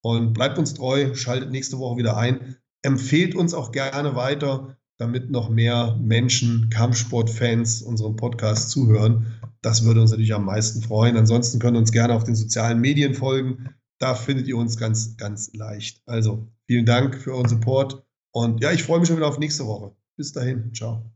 [0.03, 2.57] und bleibt uns treu, schaltet nächste Woche wieder ein.
[2.82, 9.40] Empfehlt uns auch gerne weiter, damit noch mehr Menschen, Kampfsportfans unserem Podcast zuhören.
[9.62, 11.16] Das würde uns natürlich am meisten freuen.
[11.16, 13.70] Ansonsten könnt ihr uns gerne auf den sozialen Medien folgen.
[13.98, 16.03] Da findet ihr uns ganz, ganz leicht.
[16.07, 19.66] Also vielen Dank für euren Support und ja, ich freue mich schon wieder auf nächste
[19.66, 19.94] Woche.
[20.16, 21.12] Bis dahin, ciao.